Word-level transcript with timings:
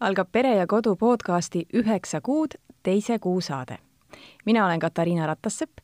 algab 0.00 0.28
Pere 0.32 0.54
ja 0.56 0.66
Kodu 0.66 0.96
podcasti 0.96 1.66
Üheksa 1.74 2.20
kuud 2.20 2.50
teise 2.82 3.18
kuu 3.18 3.40
saade. 3.40 3.78
mina 4.44 4.66
olen 4.66 4.80
Katariina 4.80 5.26
Ratassepp 5.26 5.78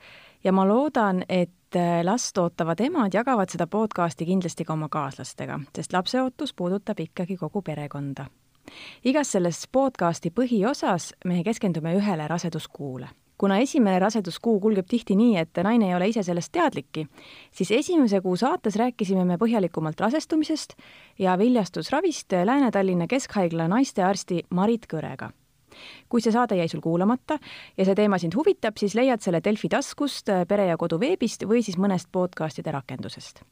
ja 0.44 0.52
ma 0.52 0.68
loodan, 0.68 1.24
et 1.28 1.76
äh, 1.76 2.04
last 2.04 2.38
ootavad 2.38 2.80
emad 2.80 3.14
jagavad 3.14 3.48
seda 3.48 3.66
podcasti 3.66 4.26
kindlasti 4.26 4.64
ka 4.64 4.72
oma 4.72 4.88
kaaslastega, 4.88 5.60
sest 5.76 5.92
lapseootus 5.92 6.54
puudutab 6.54 7.00
ikkagi 7.00 7.36
kogu 7.36 7.62
perekonda. 7.62 8.26
igas 9.04 9.32
selles 9.32 9.68
podcasti 9.72 10.30
põhiosas 10.30 11.12
me 11.24 11.44
keskendume 11.44 11.94
ühele 11.94 12.28
raseduskuule 12.28 13.08
kuna 13.38 13.58
esimene 13.62 13.98
raseduskuu 14.02 14.58
kulgeb 14.60 14.86
tihti 14.90 15.16
nii, 15.16 15.36
et 15.38 15.60
naine 15.62 15.88
ei 15.88 15.94
ole 15.96 16.08
ise 16.10 16.22
sellest 16.26 16.52
teadlikki, 16.52 17.06
siis 17.54 17.70
esimese 17.70 18.20
kuu 18.20 18.36
saates 18.36 18.76
rääkisime 18.76 19.24
me 19.24 19.38
põhjalikumalt 19.38 20.00
rasestumisest 20.00 20.74
ja 21.18 21.38
viljastusravist 21.38 22.34
Lääne-Tallinna 22.44 23.06
Keskhaigla 23.06 23.68
naistearsti 23.68 24.42
Marit 24.50 24.86
Kõrega. 24.90 25.30
kui 26.08 26.20
see 26.20 26.32
saade 26.32 26.56
jäi 26.56 26.68
sul 26.68 26.80
kuulamata 26.80 27.36
ja 27.76 27.84
see 27.84 27.94
teema 27.94 28.18
sind 28.18 28.34
huvitab, 28.34 28.74
siis 28.80 28.94
leiad 28.98 29.20
selle 29.22 29.40
Delfi 29.44 29.68
taskust, 29.68 30.26
Pere 30.48 30.66
ja 30.66 30.76
Kodu 30.76 30.98
veebist 30.98 31.44
või 31.46 31.62
siis 31.62 31.78
mõnest 31.78 32.08
podcastide 32.12 32.72
rakendusest. 32.72 33.42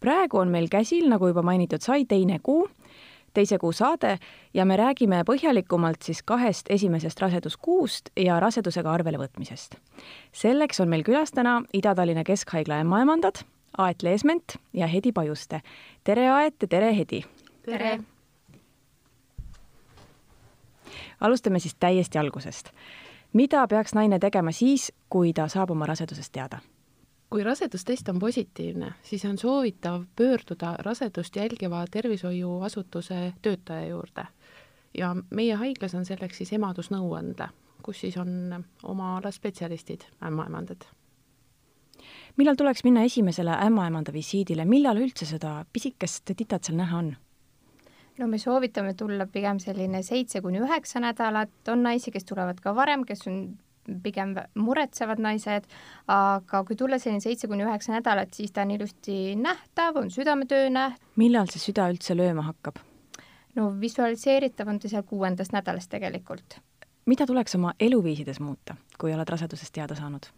praegu 0.00 0.38
on 0.38 0.48
meil 0.48 0.68
käsil, 0.68 1.08
nagu 1.08 1.28
juba 1.28 1.42
mainitud 1.42 1.80
sai, 1.80 2.04
teine 2.04 2.38
kuu 2.42 2.66
teise 3.34 3.58
kuu 3.58 3.72
saade 3.72 4.18
ja 4.54 4.64
me 4.64 4.76
räägime 4.76 5.22
põhjalikumalt 5.28 6.02
siis 6.02 6.22
kahest 6.22 6.70
esimesest 6.70 7.20
raseduskuust 7.20 8.10
ja 8.16 8.40
rasedusega 8.40 8.92
arvele 8.92 9.18
võtmisest. 9.18 9.76
selleks 10.32 10.80
on 10.80 10.88
meil 10.88 11.02
külas 11.02 11.32
täna 11.32 11.62
Ida-Tallinna 11.72 12.24
Keskhaigla 12.24 12.80
ämmaemandad 12.84 13.44
Aet 13.78 14.02
Leesment 14.02 14.56
ja 14.72 14.86
Hedi 14.86 15.12
Pajuste. 15.12 15.60
tere, 16.04 16.30
Aet 16.30 16.54
ja 16.62 16.68
tere, 16.68 16.96
Hedi! 16.96 17.24
tere! 17.62 18.00
alustame 21.20 21.58
siis 21.58 21.74
täiesti 21.74 22.18
algusest. 22.18 22.70
mida 23.32 23.68
peaks 23.68 23.94
naine 23.94 24.18
tegema 24.18 24.52
siis, 24.52 24.92
kui 25.08 25.32
ta 25.32 25.48
saab 25.48 25.70
oma 25.70 25.86
rasedusest 25.86 26.32
teada? 26.32 26.58
Kui 27.32 27.44
rasedustest 27.44 28.08
on 28.12 28.18
positiivne, 28.18 28.92
siis 29.02 29.24
on 29.24 29.38
soovitav 29.38 30.02
pöörduda 30.16 30.74
rasedust 30.78 31.36
jälgiva 31.36 31.84
tervishoiuasutuse 31.90 33.32
töötaja 33.42 33.86
juurde. 33.86 34.26
ja 34.98 35.16
meie 35.30 35.54
haiglas 35.54 35.94
on 35.94 36.04
selleks 36.04 36.36
siis 36.36 36.52
emadusnõuande, 36.52 37.48
kus 37.82 38.00
siis 38.00 38.16
on 38.20 38.64
oma 38.82 39.16
ala 39.16 39.30
spetsialistid, 39.30 40.04
ämmaemandad. 40.26 40.84
millal 42.36 42.54
tuleks 42.54 42.84
minna 42.84 43.02
esimesele 43.02 43.56
ämmaemanda 43.66 44.12
visiidile, 44.12 44.64
millal 44.64 44.96
üldse 44.96 45.26
seda 45.26 45.64
pisikest 45.72 46.36
titat 46.36 46.64
seal 46.64 46.76
näha 46.76 46.98
on? 46.98 47.16
no 48.18 48.26
me 48.26 48.38
soovitame 48.38 48.94
tulla 48.94 49.26
pigem 49.26 49.58
selline 49.58 50.02
seitse 50.02 50.40
kuni 50.40 50.60
üheksa 50.60 51.00
nädalat, 51.00 51.68
on 51.68 51.82
naisi, 51.82 52.10
kes 52.10 52.24
tulevad 52.24 52.60
ka 52.60 52.74
varem, 52.76 53.04
kes 53.04 53.26
on 53.26 53.58
pigem 54.02 54.34
muretsevad 54.58 55.20
naised, 55.22 55.66
aga 56.10 56.62
kui 56.68 56.76
tulla 56.78 56.98
selline 57.02 57.22
seitse 57.24 57.48
kuni 57.50 57.66
üheksa 57.66 57.94
nädalat, 57.96 58.32
siis 58.34 58.52
ta 58.54 58.66
on 58.66 58.74
ilusti 58.76 59.34
nähtav, 59.38 59.98
on 60.00 60.10
südametöö 60.10 60.70
näht-. 60.72 61.00
millal 61.16 61.50
see 61.50 61.62
süda 61.62 61.88
üldse 61.92 62.16
lööma 62.18 62.46
hakkab? 62.50 62.82
no 63.58 63.72
visualiseeritav 63.80 64.68
on 64.68 64.78
ta 64.80 64.88
seal 64.92 65.02
kuuendast 65.08 65.52
nädalast 65.52 65.90
tegelikult. 65.90 66.60
mida 67.06 67.26
tuleks 67.26 67.54
oma 67.58 67.74
eluviisides 67.80 68.40
muuta, 68.40 68.76
kui 68.98 69.14
oled 69.14 69.28
rasedusest 69.28 69.74
teada 69.74 69.98
saanud? 69.98 70.30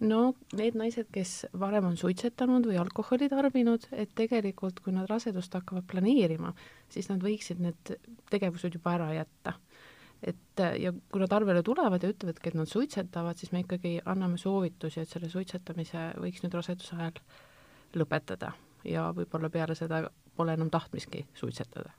no 0.00 0.34
need 0.56 0.76
naised, 0.78 1.08
kes 1.12 1.46
varem 1.58 1.86
on 1.92 1.96
suitsetanud 1.96 2.66
või 2.66 2.78
alkoholi 2.78 3.28
tarbinud, 3.30 3.88
et 3.92 4.10
tegelikult 4.14 4.80
kui 4.80 4.92
nad 4.92 5.08
rasedust 5.10 5.54
hakkavad 5.54 5.86
planeerima, 5.90 6.52
siis 6.90 7.08
nad 7.10 7.22
võiksid 7.22 7.62
need 7.62 7.96
tegevused 8.30 8.74
juba 8.74 8.98
ära 8.98 9.12
jätta 9.20 9.58
et 10.22 10.62
ja 10.82 10.92
kui 10.92 11.20
nad 11.22 11.32
arvele 11.32 11.62
tulevad 11.62 12.02
ja 12.02 12.10
ütlevadki, 12.10 12.50
et 12.50 12.58
nad 12.58 12.70
suitsetavad, 12.70 13.38
siis 13.38 13.52
me 13.52 13.62
ikkagi 13.62 13.98
anname 14.04 14.38
soovitusi, 14.38 15.00
et 15.00 15.12
selle 15.12 15.30
suitsetamise 15.30 16.12
võiks 16.18 16.42
nüüd 16.42 16.56
raseduse 16.58 16.96
ajal 16.96 17.20
lõpetada 17.94 18.52
ja 18.84 19.08
võib-olla 19.14 19.50
peale 19.50 19.74
seda 19.78 20.02
pole 20.36 20.54
enam 20.54 20.70
tahtmiski 20.70 21.26
suitsetada 21.34 21.90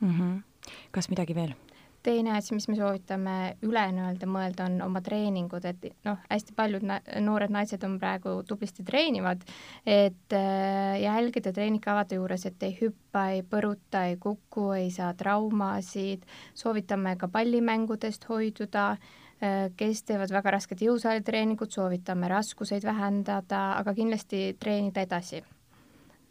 mm. 0.00 0.10
-hmm. 0.18 0.70
kas 0.90 1.10
midagi 1.10 1.34
veel? 1.34 1.54
Teine 2.02 2.32
asi, 2.36 2.54
mis 2.54 2.68
me 2.70 2.76
soovitame 2.78 3.34
üle 3.66 3.82
nii-öelda 3.94 4.28
mõelda, 4.30 4.68
on 4.68 4.78
oma 4.86 5.00
treeningud, 5.04 5.64
et 5.68 5.88
noh, 6.06 6.20
hästi 6.30 6.54
paljud 6.56 6.86
na 6.86 6.98
noored 7.24 7.52
naised 7.52 7.82
on 7.86 7.98
praegu 8.00 8.38
tublisti 8.48 8.84
treenivad, 8.86 9.42
et 9.86 10.36
äh, 10.36 10.98
jälgida 11.02 11.52
treeningkavade 11.54 12.18
juures, 12.20 12.46
et 12.48 12.62
ei 12.66 12.76
hüppa, 12.80 13.28
ei 13.34 13.42
põruta, 13.42 14.06
ei 14.10 14.18
kuku, 14.20 14.70
ei 14.78 14.90
saa 14.94 15.12
traumasid, 15.18 16.26
soovitame 16.58 17.16
ka 17.18 17.30
pallimängudest 17.32 18.28
hoiduda 18.30 18.88
äh,, 18.94 19.68
kes 19.76 20.04
teevad 20.06 20.32
väga 20.34 20.54
rasket 20.58 20.86
jõusaalitreeningut, 20.86 21.74
soovitame 21.74 22.30
raskuseid 22.30 22.86
vähendada, 22.86 23.72
aga 23.82 23.94
kindlasti 23.98 24.52
treenida 24.60 25.06
edasi. 25.06 25.44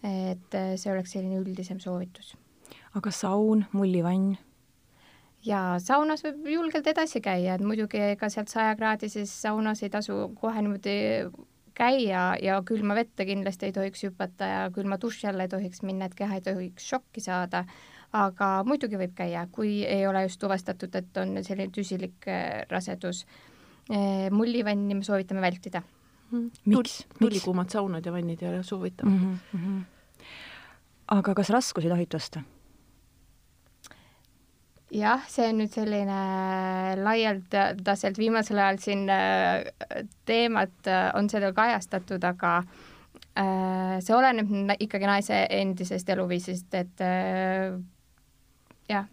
et 0.07 0.53
äh, 0.55 0.75
see 0.77 0.91
oleks 0.93 1.11
selline 1.17 1.41
üldisem 1.41 1.79
soovitus. 1.83 2.35
aga 2.95 3.11
saun, 3.11 3.65
mullivann? 3.73 4.37
Ja 5.47 5.59
saunas 5.83 6.23
võib 6.25 6.47
julgelt 6.51 6.87
edasi 6.87 7.21
käia, 7.23 7.55
et 7.55 7.63
muidugi 7.65 8.01
ega 8.13 8.29
sealt 8.29 8.51
sajakraadises 8.51 9.31
saunas 9.41 9.83
ei 9.83 9.91
tasu 9.93 10.27
kohe 10.39 10.61
niimoodi 10.61 10.97
käia 11.77 12.31
ja 12.41 12.61
külma 12.65 12.95
vette 12.97 13.25
kindlasti 13.27 13.69
ei 13.69 13.75
tohiks 13.75 14.03
hüpata 14.07 14.49
ja 14.49 14.63
külma 14.73 14.97
duši 15.01 15.29
alla 15.29 15.45
ei 15.45 15.51
tohiks 15.51 15.83
minna, 15.85 16.07
et 16.07 16.17
keha 16.17 16.39
ei 16.39 16.45
tohiks 16.45 16.87
šokki 16.93 17.21
saada, 17.23 17.63
aga 18.17 18.49
muidugi 18.67 18.99
võib 18.99 19.13
käia, 19.17 19.45
kui 19.53 19.83
ei 19.85 20.07
ole 20.09 20.25
just 20.25 20.41
tuvastatud, 20.41 20.95
et 20.97 21.21
on 21.21 21.37
selline 21.43 21.73
tüsilik 21.73 22.27
äh, 22.31 22.63
rasedus. 22.71 23.25
Äh, 23.91 24.27
mullivanni 24.33 24.97
me 24.97 25.05
soovitame 25.05 25.43
vältida. 25.43 25.83
Mhm. 26.31 26.47
miks? 26.65 27.05
tulikuumad 27.19 27.71
saunad 27.71 28.05
ja 28.05 28.11
vannid 28.11 28.41
ei 28.43 28.49
ole 28.49 28.63
soovitavad 28.63 29.13
mm. 29.13 29.37
-hmm. 29.55 29.83
aga 31.15 31.33
kas 31.33 31.49
raskusi 31.49 31.87
tohib 31.87 32.09
tõsta? 32.11 32.41
Jah, 34.93 35.23
see 35.29 35.47
on 35.51 35.59
nüüd 35.61 35.73
selline 35.73 36.19
laialdaselt 37.01 38.19
viimasel 38.19 38.61
ajal 38.61 38.79
siin 38.81 39.07
äh, 39.11 39.67
teemat 40.27 40.87
äh, 40.87 41.09
on 41.17 41.29
seda 41.31 41.51
kajastatud, 41.55 42.23
aga 42.23 42.53
äh, 43.35 43.97
see 44.03 44.15
oleneb 44.15 44.77
ikkagi 44.79 45.09
naise 45.09 45.43
endisest 45.59 46.09
eluviisist, 46.15 46.73
et 46.73 47.05
jah. 48.87 49.07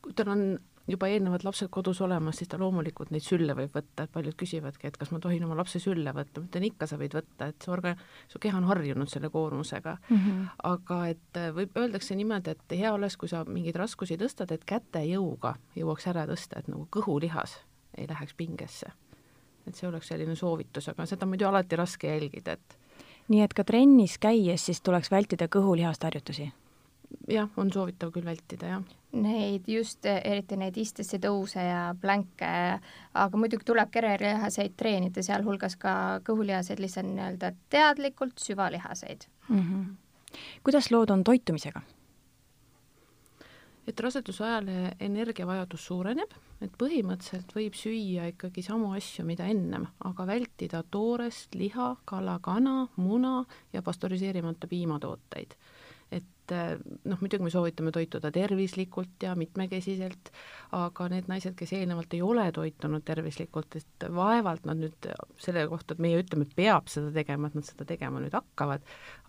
kui 0.00 0.16
tal 0.16 0.32
on 0.32 0.44
juba 0.88 1.08
eelnevad 1.08 1.44
lapsed 1.44 1.68
kodus 1.70 2.00
olemas, 2.00 2.38
siis 2.40 2.48
ta 2.48 2.58
loomulikult 2.58 3.10
neid 3.14 3.24
sülle 3.24 3.54
võib 3.56 3.72
võtta, 3.74 4.04
et 4.04 4.12
paljud 4.12 4.36
küsivadki, 4.38 4.88
et 4.88 4.96
kas 5.00 5.12
ma 5.14 5.20
tohin 5.22 5.44
oma 5.44 5.56
lapse 5.58 5.80
sülle 5.82 6.12
võtta, 6.16 6.40
ma 6.40 6.48
ütlen 6.48 6.66
ikka, 6.70 6.88
sa 6.90 6.98
võid 7.00 7.14
võtta, 7.16 7.50
et 7.52 7.64
su 7.66 7.72
orga-, 7.74 7.96
su 8.28 8.40
keha 8.42 8.58
on 8.58 8.68
harjunud 8.70 9.10
selle 9.10 9.30
koormusega 9.30 9.96
mm. 9.98 10.16
-hmm. 10.16 10.48
aga 10.72 11.00
et 11.12 11.40
äh, 11.40 11.50
võib, 11.54 11.76
öeldakse 11.76 12.16
niimoodi, 12.16 12.56
et 12.56 12.76
hea 12.78 12.92
oleks, 12.92 13.16
kui 13.16 13.28
sa 13.28 13.44
mingeid 13.44 13.76
raskusi 13.76 14.18
tõstad, 14.20 14.52
et 14.52 14.64
käte 14.64 15.04
jõuga 15.06 15.54
jõuaks 15.76 16.08
ära 16.10 16.26
tõsta, 16.26 16.58
et 16.58 16.68
nagu 16.68 16.88
kõhulihas 16.90 17.58
ei 17.98 18.08
läheks 18.08 18.34
pingesse. 18.34 18.92
et 19.66 19.74
see 19.76 19.88
oleks 19.88 20.08
selline 20.08 20.34
soovitus, 20.34 20.88
aga 20.88 21.06
seda 21.06 21.26
on 21.26 21.28
muidu 21.28 21.46
alati 21.46 21.76
raske 21.76 22.08
jälgida, 22.08 22.52
et 22.52 22.78
nii 23.28 23.42
et 23.42 23.54
ka 23.54 23.64
trennis 23.64 24.18
käies 24.18 24.66
siis 24.66 24.80
tuleks 24.80 25.10
vältida 25.10 25.46
kõhulihast 25.48 26.04
harjutusi? 26.04 26.52
Jah, 27.30 27.48
on 27.56 27.70
soovitav 27.72 28.12
küll 28.14 28.26
vältida, 28.26 28.74
jah. 28.74 28.96
Neid 29.20 29.66
just, 29.66 30.06
eriti 30.06 30.56
neid 30.58 30.76
istesse 30.78 31.18
tõuse 31.22 31.62
ja 31.64 31.88
plänke, 32.00 32.50
aga 33.18 33.40
muidugi 33.40 33.66
tuleb 33.66 33.90
kerelihaseid 33.90 34.76
treenida, 34.78 35.24
sealhulgas 35.26 35.74
ka 35.80 35.94
kõhulihaseid, 36.26 36.82
lihtsalt 36.82 37.10
nii-öelda 37.10 37.50
teadlikult 37.74 38.38
süvalihaseid 38.38 39.26
mm. 39.48 39.64
-hmm. 39.64 40.36
kuidas 40.62 40.90
lood 40.90 41.10
on 41.10 41.24
toitumisega? 41.24 41.82
et 43.88 44.00
raseduse 44.00 44.44
ajal 44.44 44.68
energiavajadus 45.00 45.86
suureneb, 45.86 46.30
et 46.62 46.70
põhimõtteliselt 46.78 47.54
võib 47.56 47.74
süüa 47.74 48.28
ikkagi 48.30 48.62
samu 48.62 48.92
asju, 48.94 49.24
mida 49.26 49.48
ennem, 49.50 49.86
aga 50.04 50.26
vältida 50.26 50.84
toorest 50.90 51.54
liha, 51.54 51.96
kala, 52.04 52.38
kana, 52.38 52.88
muna 52.96 53.44
ja 53.72 53.82
pastöriseerimata 53.82 54.70
piimatooteid 54.70 55.56
et 56.54 57.06
noh, 57.08 57.20
muidugi 57.20 57.44
me 57.46 57.52
soovitame 57.52 57.92
toituda 57.94 58.32
tervislikult 58.34 59.22
ja 59.24 59.34
mitmekesiselt, 59.38 60.32
aga 60.76 61.08
need 61.12 61.30
naised, 61.30 61.54
kes 61.58 61.74
eelnevalt 61.78 62.16
ei 62.16 62.22
ole 62.26 62.48
toitunud 62.56 63.04
tervislikult, 63.06 63.78
et 63.80 64.08
vaevalt 64.14 64.66
nad 64.68 64.80
nüüd 64.80 65.10
selle 65.40 65.66
kohta, 65.70 65.94
et 65.94 66.04
meie 66.04 66.20
ütleme, 66.22 66.48
et 66.48 66.56
peab 66.58 66.90
seda 66.92 67.12
tegema, 67.14 67.48
et 67.48 67.58
nad 67.58 67.66
seda 67.68 67.86
tegema 67.88 68.22
nüüd 68.22 68.36
hakkavad, 68.36 68.84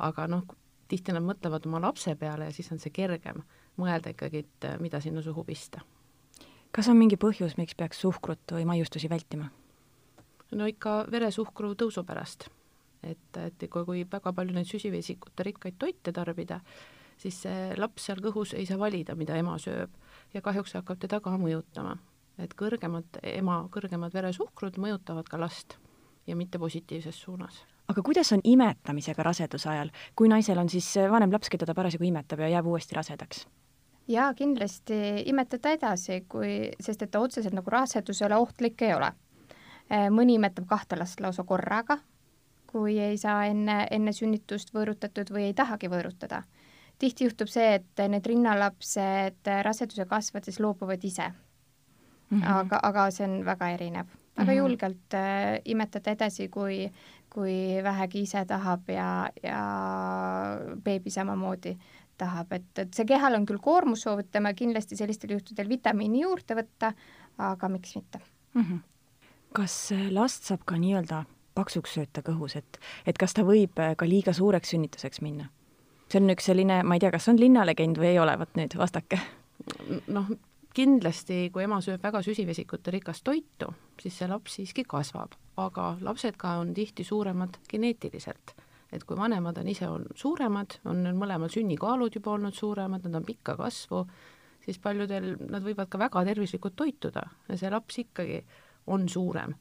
aga 0.09 0.27
noh, 0.31 0.45
tihti 0.91 1.15
nad 1.15 1.23
mõtlevad 1.25 1.65
oma 1.69 1.81
lapse 1.87 2.13
peale 2.19 2.49
ja 2.49 2.55
siis 2.55 2.71
on 2.73 2.81
see 2.81 2.93
kergem 2.93 3.43
mõelda 3.79 4.11
ikkagi, 4.13 4.43
et 4.45 4.67
äh, 4.67 4.77
mida 4.83 4.99
sinna 5.03 5.23
suhu 5.23 5.43
pista. 5.47 5.81
kas 6.71 6.87
on 6.87 6.97
mingi 6.99 7.17
põhjus, 7.19 7.57
miks 7.59 7.75
peaks 7.75 7.99
suhkrut 8.03 8.55
või 8.55 8.65
maiustusi 8.67 9.09
vältima? 9.09 9.49
no 10.51 10.67
ikka 10.67 11.05
veresuhkru 11.11 11.75
tõusu 11.79 12.03
pärast. 12.07 12.49
et, 13.03 13.37
et 13.37 13.67
kui, 13.69 13.85
kui 13.85 14.03
väga 14.11 14.33
palju 14.33 14.55
neid 14.55 14.67
süsivesikute 14.69 15.47
rikkaid 15.47 15.79
toite 15.79 16.11
tarbida, 16.11 16.59
siis 17.21 17.41
see 17.45 17.75
laps 17.77 18.07
seal 18.09 18.21
kõhus 18.23 18.55
ei 18.57 18.65
saa 18.65 18.79
valida, 18.81 19.15
mida 19.15 19.37
ema 19.37 19.57
sööb 19.61 19.93
ja 20.33 20.41
kahjuks 20.41 20.73
hakkab 20.79 20.99
teda 21.01 21.21
ka 21.21 21.37
mõjutama. 21.37 21.97
et 22.41 22.53
kõrgemad, 22.57 23.19
ema 23.23 23.67
kõrgemad 23.69 24.13
veresuhkrud 24.13 24.77
mõjutavad 24.81 25.29
ka 25.29 25.37
last 25.37 25.77
ja 26.27 26.35
mitte 26.35 26.59
positiivses 26.59 27.21
suunas 27.21 27.65
aga 27.91 28.01
kuidas 28.01 28.31
on 28.31 28.41
imetamisega 28.43 29.23
raseduse 29.23 29.69
ajal, 29.69 29.89
kui 30.15 30.29
naisel 30.31 30.57
on 30.57 30.69
siis 30.69 30.93
vanem 31.11 31.31
laps, 31.31 31.49
keda 31.49 31.65
ta 31.65 31.75
parasjagu 31.75 32.07
imetab 32.07 32.39
ja 32.39 32.47
jääb 32.55 32.69
uuesti 32.71 32.95
rasedaks? 32.95 33.45
jaa, 34.11 34.33
kindlasti 34.33 34.95
imetada 35.29 35.75
edasi, 35.75 36.23
kui, 36.29 36.71
sest 36.79 37.05
et 37.05 37.11
ta 37.11 37.21
otseselt 37.23 37.55
nagu 37.55 37.71
rasedusele 37.71 38.35
ohtlik 38.35 38.81
ei 38.81 38.95
ole. 38.95 39.11
Äh, 39.91 40.07
mõni 40.13 40.37
imetab 40.39 40.67
kahte 40.67 40.97
last 40.99 41.21
lausa 41.23 41.43
korraga, 41.47 41.99
kui 42.71 42.97
ei 42.99 43.17
saa 43.19 43.45
enne, 43.51 43.85
enne 43.91 44.13
sünnitust 44.15 44.73
võõrutatud 44.75 45.31
või 45.33 45.49
ei 45.49 45.55
tahagi 45.55 45.89
võõrutada. 45.91 46.43
Tihti 47.01 47.27
juhtub 47.27 47.49
see, 47.49 47.77
et 47.79 48.03
need 48.09 48.27
rinnalapsed 48.29 49.49
raseduse 49.65 50.05
kasvades 50.09 50.59
loobuvad 50.61 51.03
ise 51.03 51.31
mm. 52.31 52.41
-hmm. 52.41 52.51
aga, 52.59 52.79
aga 52.83 53.11
see 53.11 53.27
on 53.27 53.45
väga 53.45 53.69
erinev. 53.69 54.05
väga 54.37 54.43
mm 54.43 54.47
-hmm. 54.49 54.57
julgelt 54.57 55.13
äh, 55.13 55.61
imetada 55.65 56.11
edasi, 56.11 56.47
kui, 56.49 56.91
kui 57.29 57.83
vähegi 57.83 58.21
ise 58.21 58.45
tahab 58.45 58.89
ja, 58.89 59.29
ja 59.43 59.63
beebi 60.83 61.09
samamoodi 61.09 61.77
tahab, 62.17 62.51
et, 62.51 62.77
et 62.77 62.93
see 62.93 63.05
kehal 63.05 63.35
on 63.35 63.45
küll 63.45 63.59
koormus, 63.61 64.01
soovitame 64.01 64.53
kindlasti 64.53 64.95
sellistel 64.95 65.31
juhtudel 65.31 65.69
vitamiini 65.69 66.21
juurde 66.21 66.55
võtta, 66.55 66.93
aga 67.37 67.69
miks 67.69 67.95
mitte 67.95 68.19
mm. 68.53 68.61
-hmm. 68.61 68.79
kas 69.53 69.93
last 70.09 70.43
saab 70.43 70.61
ka 70.65 70.75
nii-öelda 70.75 71.23
paksuks 71.55 71.93
sööta 71.93 72.21
kõhus, 72.21 72.55
et, 72.57 72.79
et 73.05 73.17
kas 73.17 73.33
ta 73.33 73.43
võib 73.43 73.81
ka 73.97 74.05
liiga 74.07 74.33
suureks 74.33 74.69
sünnituseks 74.69 75.21
minna? 75.21 75.49
See 76.11 76.21
on 76.21 76.33
üks 76.33 76.49
selline, 76.51 76.81
ma 76.83 76.97
ei 76.97 77.03
tea, 77.03 77.11
kas 77.13 77.29
on 77.31 77.39
linnalegend 77.39 77.99
või 78.01 78.13
ei 78.13 78.19
ole, 78.19 78.37
vot 78.39 78.57
nüüd 78.59 78.75
vastake. 78.77 79.19
noh, 80.11 80.31
kindlasti, 80.75 81.45
kui 81.53 81.63
ema 81.63 81.81
sööb 81.83 82.03
väga 82.03 82.21
süsivesikute 82.25 82.91
rikast 82.91 83.23
toitu, 83.27 83.71
siis 84.01 84.17
see 84.17 84.27
laps 84.31 84.57
siiski 84.59 84.83
kasvab, 84.87 85.37
aga 85.61 85.95
lapsed 86.01 86.37
ka 86.41 86.57
on 86.63 86.73
tihti 86.75 87.03
suuremad 87.07 87.59
geneetiliselt 87.71 88.55
et 88.91 89.03
kui 89.07 89.17
vanemad 89.17 89.57
on 89.61 89.69
ise 89.71 89.87
on 89.87 90.05
suuremad, 90.15 90.77
on 90.85 91.03
neil 91.05 91.15
mõlemal 91.17 91.51
sünnikaalud 91.51 92.15
juba 92.15 92.33
olnud 92.35 92.55
suuremad, 92.55 93.05
nad 93.07 93.21
on 93.21 93.27
pikka 93.27 93.55
kasvu, 93.59 94.03
siis 94.65 94.79
paljudel 94.83 95.33
nad 95.49 95.63
võivad 95.65 95.89
ka 95.91 95.99
väga 96.01 96.25
tervislikult 96.27 96.75
toituda 96.79 97.23
ja 97.47 97.57
see 97.57 97.71
laps 97.71 98.01
ikkagi 98.03 98.41
on 98.87 99.09
suurem. 99.09 99.55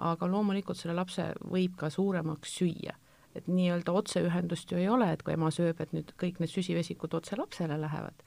aga 0.00 0.26
loomulikult 0.32 0.78
selle 0.78 0.94
lapse 0.96 1.26
võib 1.44 1.74
ka 1.76 1.90
suuremaks 1.92 2.54
süüa. 2.56 2.94
Et 3.34 3.46
nii-öelda 3.48 3.92
otseühendust 3.92 4.72
ju 4.72 4.78
ei 4.78 4.88
ole, 4.88 5.12
et 5.12 5.22
kui 5.22 5.34
ema 5.34 5.50
sööb, 5.54 5.80
et 5.80 5.92
nüüd 5.96 6.12
kõik 6.20 6.40
need 6.40 6.50
süsivesikud 6.50 7.14
otse 7.14 7.38
lapsele 7.38 7.78
lähevad, 7.80 8.24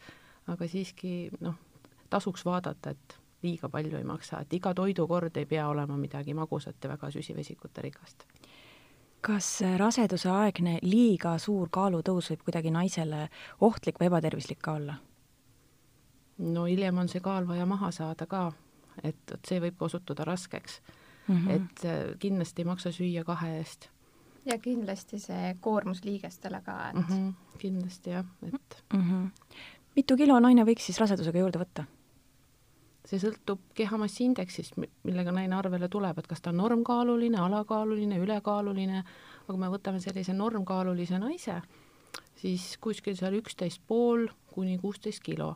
aga 0.48 0.68
siiski 0.68 1.30
noh, 1.44 1.58
tasuks 2.10 2.46
vaadata, 2.46 2.96
et 2.96 3.18
liiga 3.44 3.70
palju 3.70 3.98
ei 4.00 4.08
maksa, 4.08 4.40
et 4.42 4.54
iga 4.54 4.74
toidukord 4.74 5.38
ei 5.38 5.46
pea 5.46 5.68
olema 5.68 5.98
midagi 6.00 6.34
magusat 6.34 6.84
ja 6.84 6.94
väga 6.96 7.12
süsivesikute 7.12 7.82
rikast 7.84 8.28
kas 9.24 9.48
raseduseaegne 9.80 10.80
liiga 10.84 11.38
suur 11.40 11.70
kaalutõus 11.72 12.28
võib 12.34 12.42
kuidagi 12.48 12.74
naisele 12.76 13.30
ohtlik 13.64 14.02
või 14.02 14.10
ebatervislik 14.10 14.60
ka 14.60 14.76
olla? 14.80 14.98
no 16.54 16.66
hiljem 16.68 16.98
on 16.98 17.10
see 17.12 17.22
kaal 17.24 17.48
vaja 17.48 17.66
maha 17.70 17.92
saada 17.96 18.28
ka, 18.28 18.50
et, 19.04 19.22
et 19.32 19.48
see 19.48 19.62
võib 19.64 19.82
osutuda 19.88 20.26
raskeks 20.28 20.82
mm. 21.28 21.36
-hmm. 21.36 21.52
et 21.56 21.86
äh, 21.86 22.02
kindlasti 22.20 22.62
ei 22.62 22.66
maksa 22.66 22.92
süüa 22.92 23.24
kahe 23.24 23.58
eest. 23.58 23.90
Ja 24.46 24.58
kindlasti 24.60 25.20
see 25.20 25.56
koormus 25.62 26.04
liigestele 26.04 26.62
ka, 26.62 26.78
et 26.90 26.96
mm. 26.96 27.04
-hmm. 27.10 27.58
kindlasti 27.58 28.10
jah, 28.10 28.26
et 28.48 28.84
mm. 28.94 29.02
-hmm. 29.02 29.58
mitu 29.96 30.18
kilo 30.18 30.40
naine 30.40 30.64
võiks 30.64 30.86
siis 30.86 31.00
rasedusega 31.00 31.40
juurde 31.40 31.60
võtta? 31.60 31.86
see 33.06 33.20
sõltub 33.20 33.60
kehamassiindeksist, 33.76 34.78
millega 35.04 35.32
naine 35.32 35.56
arvele 35.56 35.90
tuleb, 35.92 36.18
et 36.18 36.28
kas 36.28 36.42
ta 36.42 36.50
on 36.50 36.58
normkaaluline, 36.58 37.38
alakaaluline, 37.38 38.20
ülekaaluline, 38.20 39.04
aga 39.44 39.48
kui 39.48 39.60
me 39.60 39.68
võtame 39.68 40.00
sellise 40.00 40.34
normkaalulise 40.34 41.20
naise, 41.20 41.62
siis 42.40 42.78
kuskil 42.78 43.16
seal 43.20 43.36
üksteist 43.42 43.82
pool 43.88 44.28
kuni 44.54 44.78
kuusteist 44.78 45.24
kilo 45.24 45.56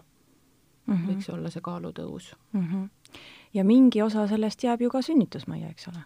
mm 0.88 0.94
-hmm. 0.96 1.08
võiks 1.08 1.34
olla 1.34 1.50
see 1.50 1.62
kaalutõus 1.62 2.36
mm. 2.52 2.68
-hmm. 2.68 2.90
ja 3.54 3.64
mingi 3.64 4.02
osa 4.02 4.28
sellest 4.28 4.64
jääb 4.64 4.82
ju 4.82 4.90
ka 4.90 5.02
sünnitusmajja, 5.02 5.70
eks 5.70 5.88
ole? 5.88 6.04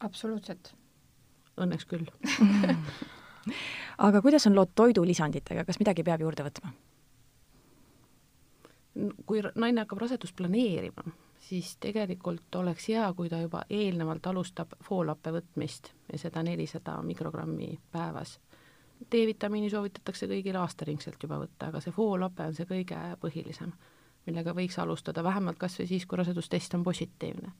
absoluutselt. 0.00 0.74
Õnneks 1.58 1.86
küll 1.90 2.06
aga 4.06 4.22
kuidas 4.22 4.46
on 4.46 4.56
lood 4.56 4.72
toidulisanditega, 4.74 5.64
kas 5.64 5.80
midagi 5.80 6.04
peab 6.06 6.22
juurde 6.24 6.46
võtma? 6.46 6.72
kui 9.26 9.38
naine 9.54 9.84
hakkab 9.84 10.00
rasedust 10.02 10.34
planeerima, 10.36 11.04
siis 11.46 11.76
tegelikult 11.80 12.56
oleks 12.58 12.88
hea, 12.90 13.04
kui 13.16 13.28
ta 13.30 13.38
juba 13.40 13.62
eelnevalt 13.70 14.26
alustab 14.26 14.74
foolappe 14.84 15.30
võtmist 15.36 15.92
ja 16.10 16.18
seda 16.18 16.42
nelisada 16.42 16.96
mikrogrammi 17.06 17.70
päevas. 17.94 18.34
D-vitamiini 19.00 19.70
soovitatakse 19.70 20.28
kõigil 20.28 20.58
aastaringselt 20.60 21.22
juba 21.22 21.38
võtta, 21.40 21.70
aga 21.70 21.80
see 21.80 21.94
foolape 21.96 22.50
on 22.50 22.58
see 22.58 22.66
kõige 22.68 22.98
põhilisem, 23.22 23.70
millega 24.26 24.56
võiks 24.58 24.76
alustada 24.82 25.24
vähemalt 25.24 25.62
kas 25.62 25.78
või 25.80 25.88
siis, 25.94 26.04
kui 26.04 26.20
rasedustest 26.20 26.74
on 26.76 26.84
positiivne. 26.84 27.54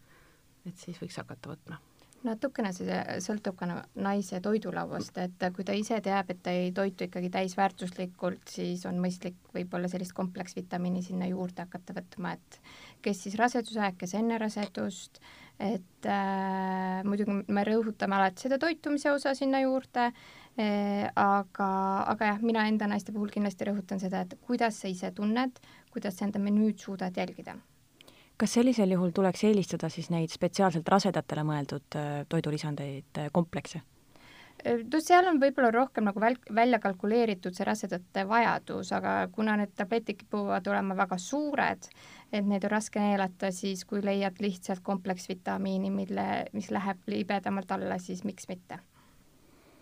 et 0.67 0.77
siis 0.77 0.99
võiks 1.01 1.17
hakata 1.17 1.55
võtma 1.55 1.81
natukene 2.27 2.73
see 2.77 2.99
sõltub 3.25 3.57
ka 3.59 3.69
naise 4.01 4.41
toidulauast, 4.45 5.17
et 5.23 5.45
kui 5.57 5.65
ta 5.67 5.77
ise 5.77 6.01
teab, 6.05 6.31
et 6.33 6.43
ta 6.45 6.53
ei 6.55 6.73
toitu 6.77 7.07
ikkagi 7.07 7.31
täisväärtuslikult, 7.33 8.43
siis 8.53 8.85
on 8.89 9.01
mõistlik 9.03 9.39
võib-olla 9.55 9.89
sellist 9.91 10.15
kompleksvitamiini 10.17 11.03
sinna 11.07 11.31
juurde 11.31 11.65
hakata 11.65 11.97
võtma, 11.97 12.35
et 12.37 12.61
kes 13.05 13.25
siis 13.25 13.39
raseduse 13.41 13.81
aeg, 13.85 13.97
kes 14.01 14.15
enne 14.21 14.39
rasedust, 14.41 15.23
et 15.61 16.09
äh, 16.09 17.01
muidugi 17.09 17.41
me 17.53 17.65
rõhutame 17.69 18.17
alati 18.17 18.47
seda 18.47 18.61
toitumise 18.61 19.13
osa 19.13 19.35
sinna 19.37 19.61
juurde 19.65 20.07
äh,, 20.11 21.09
aga, 21.15 21.73
aga 22.15 22.33
jah, 22.35 22.45
mina 22.45 22.69
enda 22.69 22.89
naiste 22.89 23.13
puhul 23.17 23.33
kindlasti 23.33 23.69
rõhutan 23.69 24.01
seda, 24.01 24.25
et 24.25 24.39
kuidas 24.47 24.81
sa 24.81 24.93
ise 24.93 25.13
tunned, 25.17 25.61
kuidas 25.93 26.17
sa 26.17 26.29
enda 26.29 26.41
menüüd 26.41 26.81
suudad 26.81 27.17
jälgida 27.17 27.59
kas 28.41 28.57
sellisel 28.57 28.95
juhul 28.95 29.13
tuleks 29.15 29.45
eelistada 29.45 29.91
siis 29.93 30.09
neid 30.13 30.33
spetsiaalselt 30.33 30.89
rasedatele 30.89 31.45
mõeldud 31.47 31.97
äh, 32.01 32.11
toidulisandeid, 32.33 33.11
äh, 33.21 33.33
komplekse? 33.33 33.83
Äh, 34.65 34.85
no 34.85 35.01
seal 35.05 35.29
on 35.29 35.41
võib-olla 35.43 35.73
rohkem 35.75 36.07
nagu 36.09 36.23
väl-, 36.23 36.41
välja 36.57 36.81
kalkuleeritud 36.81 37.57
see 37.57 37.69
rasedate 37.69 38.25
vajadus, 38.29 38.93
aga 38.97 39.17
kuna 39.35 39.59
need 39.61 39.75
tabletid 39.77 40.23
kipuvad 40.23 40.69
olema 40.73 40.97
väga 41.03 41.19
suured, 41.21 41.91
et 42.33 42.47
neid 42.47 42.65
on 42.69 42.75
raske 42.77 43.03
neelata, 43.03 43.53
siis 43.53 43.85
kui 43.89 44.01
leiad 44.05 44.41
lihtsalt 44.41 44.85
kompleksvitamiini, 44.87 45.93
mille, 45.93 46.31
mis 46.57 46.71
läheb 46.73 47.05
libedamalt 47.13 47.77
alla, 47.77 48.01
siis 48.01 48.25
miks 48.25 48.49
mitte 48.49 48.81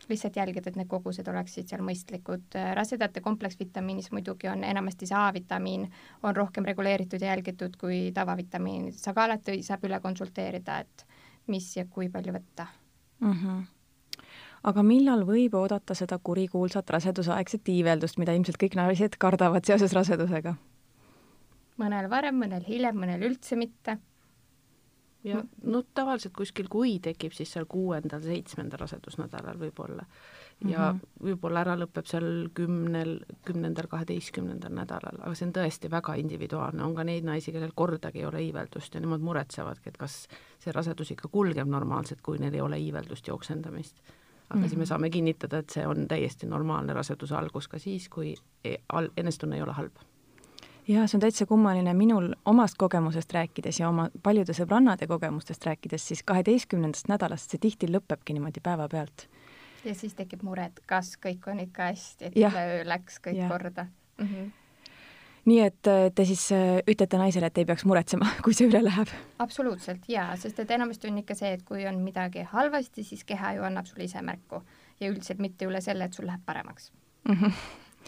lihtsalt 0.09 0.37
jälgida, 0.37 0.71
et 0.71 0.77
need 0.77 0.89
kogused 0.89 1.29
oleksid 1.29 1.69
seal 1.69 1.83
mõistlikud. 1.85 2.57
rasedate 2.75 3.21
kompleksvitamiinis 3.21 4.11
muidugi 4.13 4.49
on 4.49 4.65
enamasti 4.65 5.07
see 5.07 5.17
A-vitamiin 5.17 5.89
on 6.23 6.37
rohkem 6.37 6.65
reguleeritud 6.65 7.21
ja 7.21 7.35
jälgitud 7.35 7.77
kui 7.81 8.11
tavavitamiinid, 8.15 9.01
aga 9.07 9.25
alati 9.25 9.63
saab 9.63 9.85
üle 9.85 10.01
konsulteerida, 10.01 10.79
et 10.79 11.07
mis 11.47 11.77
ja 11.77 11.85
kui 11.91 12.09
palju 12.09 12.33
võtta 12.33 12.67
mm. 13.21 13.33
-hmm. 13.33 13.63
aga 14.63 14.83
millal 14.83 15.27
võib 15.27 15.55
oodata 15.55 15.95
seda 15.95 16.19
kurikuulsat 16.19 16.91
rasedusaegset 16.91 17.69
iiveldust, 17.69 18.19
mida 18.19 18.33
ilmselt 18.33 18.61
kõik 18.63 18.77
naised 18.77 19.17
kardavad 19.19 19.65
seoses 19.65 19.93
rasedusega? 19.93 20.55
mõnel 21.79 22.11
varem, 22.11 22.35
mõnel 22.35 22.65
hiljem, 22.67 22.97
mõnel 22.97 23.23
üldse 23.31 23.57
mitte 23.57 23.99
ja 25.25 25.45
no 25.63 25.83
tavaliselt 25.95 26.35
kuskil, 26.37 26.69
kui 26.71 26.99
tekib, 27.03 27.33
siis 27.35 27.53
seal 27.53 27.67
kuuendal-seitsmendal 27.71 28.81
rasedusnädalal 28.85 29.59
võib-olla. 29.61 30.05
ja 30.69 30.93
mm 30.93 30.99
-hmm. 30.99 31.25
võib-olla 31.25 31.61
ära 31.61 31.77
lõpeb 31.79 32.07
seal 32.07 32.49
kümnel, 32.55 33.21
kümnendal, 33.47 33.87
kaheteistkümnendal 33.87 34.75
nädalal, 34.75 35.21
aga 35.21 35.35
see 35.35 35.47
on 35.47 35.53
tõesti 35.53 35.91
väga 35.91 36.15
individuaalne, 36.15 36.83
on 36.83 36.95
ka 36.95 37.05
neid 37.05 37.25
naisi, 37.25 37.53
kellel 37.53 37.73
kordagi 37.75 38.19
ei 38.19 38.27
ole 38.27 38.43
iiveldust 38.43 38.95
ja 38.95 39.01
nemad 39.01 39.21
muretsevadki, 39.21 39.89
et 39.89 39.97
kas 39.97 40.29
see 40.59 40.73
rasedus 40.73 41.11
ikka 41.11 41.29
kulgeb 41.29 41.69
normaalselt, 41.69 42.21
kui 42.23 42.39
neil 42.39 42.55
ei 42.55 42.61
ole 42.61 42.79
iiveldust 42.79 43.29
ja 43.29 43.35
oksendamist. 43.35 44.01
aga 44.01 44.59
mm 44.59 44.65
-hmm. 44.65 44.69
siis 44.69 44.77
me 44.77 44.83
mhm. 44.83 44.89
saame 44.89 45.11
kinnitada, 45.11 45.59
et 45.59 45.71
see 45.71 45.87
on 45.87 46.09
täiesti 46.09 46.47
normaalne 46.47 46.93
raseduse 46.93 47.35
algus 47.35 47.69
ka 47.69 47.79
siis, 47.79 48.09
kui 48.09 48.35
e-, 48.65 48.79
enestunne 49.17 49.57
ei 49.57 49.63
ole 49.63 49.73
halb 49.73 49.93
jaa, 50.89 51.07
see 51.07 51.19
on 51.19 51.25
täitsa 51.25 51.47
kummaline, 51.47 51.95
minul 51.95 52.31
omast 52.49 52.79
kogemusest 52.81 53.33
rääkides 53.33 53.81
ja 53.81 53.89
oma 53.89 54.09
paljude 54.23 54.55
sõbrannade 54.57 55.07
kogemustest 55.11 55.67
rääkides, 55.69 56.07
siis 56.09 56.23
kaheteistkümnendast 56.27 57.11
nädalast 57.13 57.53
see 57.53 57.61
tihti 57.63 57.91
lõpebki 57.93 58.37
niimoodi 58.37 58.63
päevapealt. 58.65 59.29
ja 59.85 59.95
siis 59.95 60.15
tekib 60.15 60.43
mure, 60.43 60.71
et 60.73 60.81
kas 60.87 61.17
kõik 61.21 61.51
on 61.51 61.61
ikka 61.61 61.93
hästi, 61.93 62.31
et 62.31 62.41
üleöö 62.41 62.87
läks 62.89 63.21
kõik 63.27 63.43
ja. 63.43 63.49
korda 63.49 63.87
mm. 64.19 64.27
-hmm 64.27 64.49
nii 65.49 65.61
et 65.65 65.87
äh, 65.87 66.11
te 66.15 66.25
siis 66.29 66.53
äh, 66.53 66.83
ütlete 66.91 67.17
naisele, 67.17 67.47
et 67.47 67.59
ei 67.59 67.65
peaks 67.65 67.85
muretsema, 67.89 68.27
kui 68.45 68.55
see 68.55 68.69
üle 68.69 68.83
läheb? 68.85 69.09
absoluutselt 69.39 70.09
jaa, 70.09 70.37
sest 70.37 70.59
et 70.61 70.71
enamasti 70.71 71.09
on 71.09 71.19
ikka 71.19 71.35
see, 71.35 71.53
et 71.53 71.63
kui 71.63 71.87
on 71.87 72.03
midagi 72.05 72.43
halvasti, 72.43 73.05
siis 73.05 73.25
keha 73.25 73.53
ju 73.57 73.65
annab 73.65 73.87
sulle 73.87 74.05
ise 74.05 74.23
märku 74.23 74.63
ja 75.01 75.09
üldiselt 75.09 75.39
mitte 75.39 75.65
üle 75.65 75.81
selle, 75.81 76.05
et 76.05 76.13
sul 76.13 76.27
läheb 76.27 76.45
paremaks 76.47 76.93
mm. 77.29 77.35
-hmm. 77.35 77.53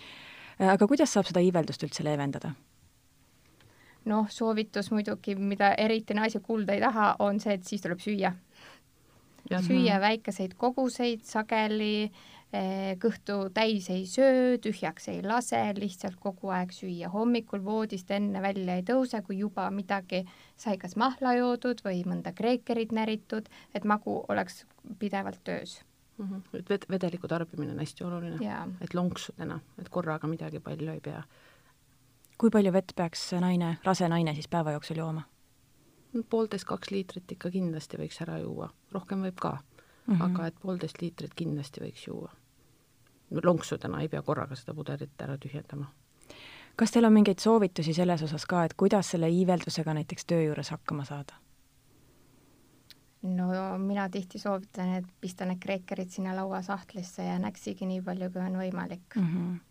aga 0.75 0.87
kuidas 0.87 1.13
saab 1.13 1.27
seda 1.27 1.41
iiveldust 1.41 1.83
üldse 1.83 2.05
leevendada? 2.05 2.53
Noh, 4.09 4.29
soovitus 4.31 4.91
muidugi, 4.95 5.35
mida 5.37 5.75
eriti 5.79 6.17
naised 6.17 6.43
kuulda 6.45 6.77
ei 6.77 6.83
taha, 6.83 7.15
on 7.25 7.41
see, 7.41 7.57
et 7.59 7.67
siis 7.67 7.83
tuleb 7.85 8.01
süüa. 8.01 8.33
süüa 9.51 10.01
väikeseid 10.01 10.55
koguseid 10.57 11.25
sageli, 11.27 12.11
eh, 12.53 12.97
kõhtu 13.03 13.51
täis 13.55 13.91
ei 13.91 14.07
söö, 14.07 14.57
tühjaks 14.63 15.09
ei 15.09 15.23
lase, 15.23 15.61
lihtsalt 15.77 16.17
kogu 16.21 16.49
aeg 16.49 16.73
süüa. 16.73 17.09
hommikul 17.09 17.65
voodist 17.65 18.11
enne 18.11 18.43
välja 18.43 18.77
ei 18.77 18.83
tõuse, 18.83 19.23
kui 19.23 19.39
juba 19.39 19.71
midagi 19.71 20.25
sai 20.57 20.79
kas 20.79 20.97
mahla 20.97 21.35
joodud 21.35 21.83
või 21.85 22.05
mõnda 22.05 22.33
kreekerit 22.33 22.93
näritud, 22.93 23.49
et 23.75 23.85
magu 23.85 24.25
oleks 24.29 24.65
pidevalt 24.99 25.45
töös 25.45 25.81
mm. 26.19 26.29
-hmm. 26.29 26.59
et 26.59 26.71
ved-, 26.71 26.87
vedeliku 26.91 27.29
tarbimine 27.29 27.73
on 27.73 27.79
hästi 27.79 28.05
oluline, 28.05 28.67
et 28.81 28.95
lonksudena, 28.95 29.61
et 29.79 29.89
korraga 29.89 30.27
midagi 30.27 30.61
palju 30.61 30.93
ei 30.93 31.01
pea 31.01 31.23
kui 32.41 32.51
palju 32.51 32.73
vett 32.73 32.95
peaks 32.97 33.27
naine, 33.41 33.75
rase 33.85 34.09
naine 34.09 34.35
siis 34.35 34.49
päeva 34.49 34.73
jooksul 34.77 35.03
jooma? 35.03 35.27
poolteist, 36.31 36.67
kaks 36.67 36.91
liitrit 36.91 37.33
ikka 37.37 37.53
kindlasti 37.55 37.99
võiks 38.01 38.17
ära 38.25 38.41
juua, 38.41 38.67
rohkem 38.93 39.21
võib 39.23 39.37
ka 39.39 39.53
mm, 39.53 40.15
-hmm. 40.15 40.23
aga 40.25 40.47
et 40.47 40.57
poolteist 40.63 41.03
liitrit 41.03 41.35
kindlasti 41.37 41.85
võiks 41.85 42.07
juua. 42.07 42.33
lonksudena 43.43 44.01
ei 44.01 44.09
pea 44.09 44.23
korraga 44.23 44.57
seda 44.57 44.75
pudelit 44.75 45.23
ära 45.23 45.39
tühjendama. 45.39 45.87
kas 46.77 46.91
teil 46.91 47.05
on 47.05 47.13
mingeid 47.13 47.39
soovitusi 47.39 47.95
selles 47.95 48.23
osas 48.23 48.47
ka, 48.47 48.65
et 48.65 48.75
kuidas 48.75 49.11
selle 49.11 49.29
iiveldusega 49.29 49.95
näiteks 49.95 50.25
töö 50.25 50.43
juures 50.43 50.71
hakkama 50.71 51.05
saada? 51.05 51.35
no 53.23 53.79
mina 53.79 54.09
tihti 54.09 54.39
soovitan, 54.39 54.95
et 54.95 55.05
pista 55.21 55.45
need 55.45 55.59
kreekerid 55.61 56.09
sinna 56.09 56.37
lauasahtlisse 56.37 57.25
ja 57.25 57.39
näksigi 57.39 57.87
nii 57.87 58.03
palju, 58.03 58.31
kui 58.31 58.43
on 58.43 58.57
võimalik 58.57 59.17
mm. 59.17 59.27
-hmm 59.27 59.70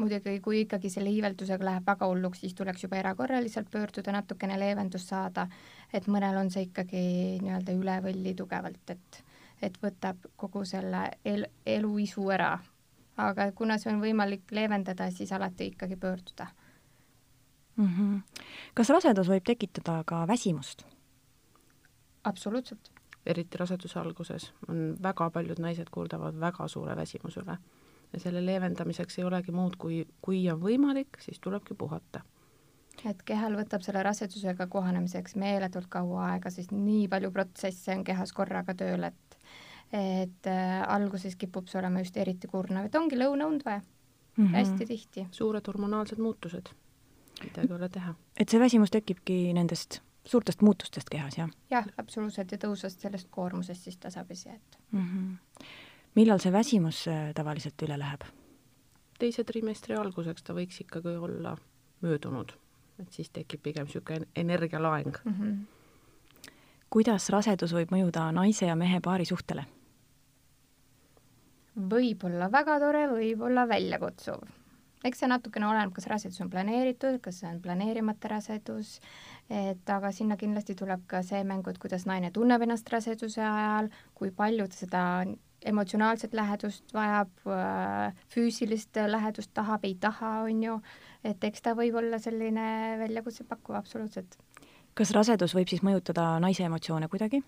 muidugi, 0.00 0.40
kui 0.44 0.62
ikkagi 0.64 0.90
selle 0.92 1.12
iiveldusega 1.12 1.64
läheb 1.64 1.86
väga 1.86 2.08
hulluks, 2.08 2.40
siis 2.40 2.54
tuleks 2.56 2.84
juba 2.86 2.98
erakorraliselt 3.00 3.70
pöörduda, 3.70 4.12
natukene 4.16 4.58
leevendust 4.60 5.12
saada, 5.12 5.46
et 5.92 6.08
mõnel 6.08 6.38
on 6.40 6.50
see 6.50 6.68
ikkagi 6.68 7.02
nii-öelda 7.44 7.76
üle 7.76 7.98
võlli 8.08 8.34
tugevalt, 8.38 8.96
et 8.96 9.24
et 9.60 9.74
võtab 9.82 10.22
kogu 10.40 10.62
selle 10.64 11.02
el-, 11.24 11.50
eluisu 11.66 12.22
ära. 12.32 12.54
aga 13.20 13.50
kuna 13.52 13.76
see 13.78 13.90
on 13.92 14.00
võimalik 14.00 14.52
leevendada, 14.56 15.10
siis 15.12 15.32
alati 15.36 15.66
ikkagi 15.74 15.96
pöörduda 15.96 16.46
mm. 17.76 17.86
-hmm. 17.86 18.44
kas 18.74 18.88
rasedus 18.88 19.28
võib 19.28 19.44
tekitada 19.44 20.02
ka 20.06 20.26
väsimust? 20.28 20.86
absoluutselt. 22.24 22.90
eriti 23.26 23.58
raseduse 23.58 23.98
alguses 23.98 24.52
on 24.68 24.96
väga 25.02 25.30
paljud 25.30 25.58
naised 25.58 25.90
kurdavad 25.90 26.40
väga 26.40 26.68
suure 26.68 26.96
väsimuse 26.96 27.40
üle 27.40 27.58
ja 28.12 28.20
selle 28.20 28.42
leevendamiseks 28.46 29.18
ei 29.18 29.24
olegi 29.24 29.52
muud, 29.54 29.76
kui, 29.78 30.02
kui 30.22 30.42
on 30.50 30.60
võimalik, 30.62 31.20
siis 31.22 31.40
tulebki 31.40 31.74
puhata. 31.74 32.22
et 33.08 33.22
kehal 33.24 33.56
võtab 33.56 33.82
selle 33.82 34.02
rasedusega 34.02 34.66
kohanemiseks 34.66 35.36
meeletult 35.40 35.86
kaua 35.88 36.26
aega, 36.32 36.50
sest 36.50 36.72
nii 36.72 37.08
palju 37.08 37.30
protsesse 37.32 37.94
on 37.96 38.04
kehas 38.04 38.32
korraga 38.32 38.74
tööl, 38.74 39.04
et 39.04 39.38
et 39.92 40.46
äh, 40.46 40.82
alguses 40.86 41.34
kipub 41.36 41.66
see 41.66 41.80
olema 41.80 41.98
just 42.04 42.16
eriti 42.16 42.46
kurnav, 42.46 42.84
et 42.86 42.94
ongi 42.94 43.16
lõunaund 43.18 43.64
vaja 43.66 43.80
mm, 43.80 44.44
-hmm. 44.46 44.52
hästi 44.54 44.86
tihti. 44.86 45.26
suured 45.30 45.66
hormonaalsed 45.66 46.18
muutused, 46.18 46.70
midagi 47.42 47.66
ei 47.66 47.74
ole 47.74 47.88
teha. 47.88 48.14
et 48.36 48.48
see 48.48 48.60
väsimus 48.60 48.90
tekibki 48.90 49.52
nendest 49.52 50.00
suurtest 50.24 50.62
muutustest 50.62 51.10
kehas, 51.10 51.38
jah? 51.38 51.50
jah, 51.70 51.86
absoluutselt 51.98 52.52
ja 52.52 52.58
tõusvast 52.58 53.00
sellest 53.00 53.28
koormusest 53.30 53.82
siis 53.82 53.96
tasapisi, 53.96 54.48
et 54.48 54.78
mm. 54.92 55.06
-hmm 55.06 55.64
millal 56.14 56.40
see 56.42 56.52
väsimus 56.52 57.06
äh, 57.08 57.32
tavaliselt 57.34 57.82
üle 57.86 57.98
läheb? 57.98 58.26
teise 59.20 59.44
trimestri 59.44 59.96
alguseks 60.00 60.42
ta 60.42 60.54
võiks 60.56 60.80
ikkagi 60.80 61.12
olla 61.20 61.56
möödunud, 62.00 62.54
et 63.02 63.12
siis 63.12 63.28
tekib 63.30 63.60
pigem 63.62 63.84
niisugune 63.88 64.26
energialaeng 64.36 65.18
mm. 65.24 65.34
-hmm. 65.34 66.54
kuidas 66.90 67.28
rasedus 67.30 67.74
võib 67.76 67.92
mõjuda 67.92 68.30
naise 68.32 68.66
ja 68.66 68.76
mehe 68.76 69.00
paarisuhtele? 69.00 69.66
võib 71.76 72.24
olla 72.24 72.48
väga 72.52 72.78
tore, 72.80 73.04
võib 73.08 73.44
olla 73.46 73.68
väljakutsuv. 73.68 74.40
eks 75.04 75.18
see 75.18 75.28
natukene 75.28 75.66
oleneb, 75.66 75.92
kas 75.92 76.06
rasedus 76.06 76.40
on 76.40 76.50
planeeritud, 76.50 77.20
kas 77.20 77.40
see 77.40 77.48
on 77.48 77.60
planeerimata 77.60 78.28
rasedus, 78.28 79.00
et 79.48 79.90
aga 79.90 80.12
sinna 80.12 80.36
kindlasti 80.36 80.74
tuleb 80.74 81.06
ka 81.06 81.22
see 81.22 81.44
mängu, 81.44 81.70
et 81.70 81.78
kuidas 81.78 82.06
naine 82.06 82.30
tunneb 82.30 82.62
ennast 82.62 82.88
raseduse 82.92 83.40
ajal, 83.42 83.88
kui 84.14 84.30
palju 84.30 84.66
ta 84.68 84.76
seda 84.76 85.04
emotsionaalset 85.64 86.34
lähedust 86.34 86.94
vajab, 86.94 87.30
äh, 87.46 88.14
füüsilist 88.32 88.96
lähedust 89.06 89.50
tahab, 89.54 89.84
ei 89.84 89.94
taha, 90.00 90.40
on 90.48 90.62
ju, 90.62 90.80
et 91.24 91.44
eks 91.44 91.62
ta 91.62 91.74
võib 91.78 91.98
olla 92.00 92.18
selline 92.18 92.96
väljakutse 93.00 93.44
pakkuv, 93.44 93.76
absoluutselt. 93.76 94.38
kas 94.94 95.14
rasedus 95.16 95.54
võib 95.54 95.68
siis 95.68 95.82
mõjutada 95.86 96.38
naise 96.40 96.64
emotsioone 96.64 97.08
kuidagi? 97.08 97.42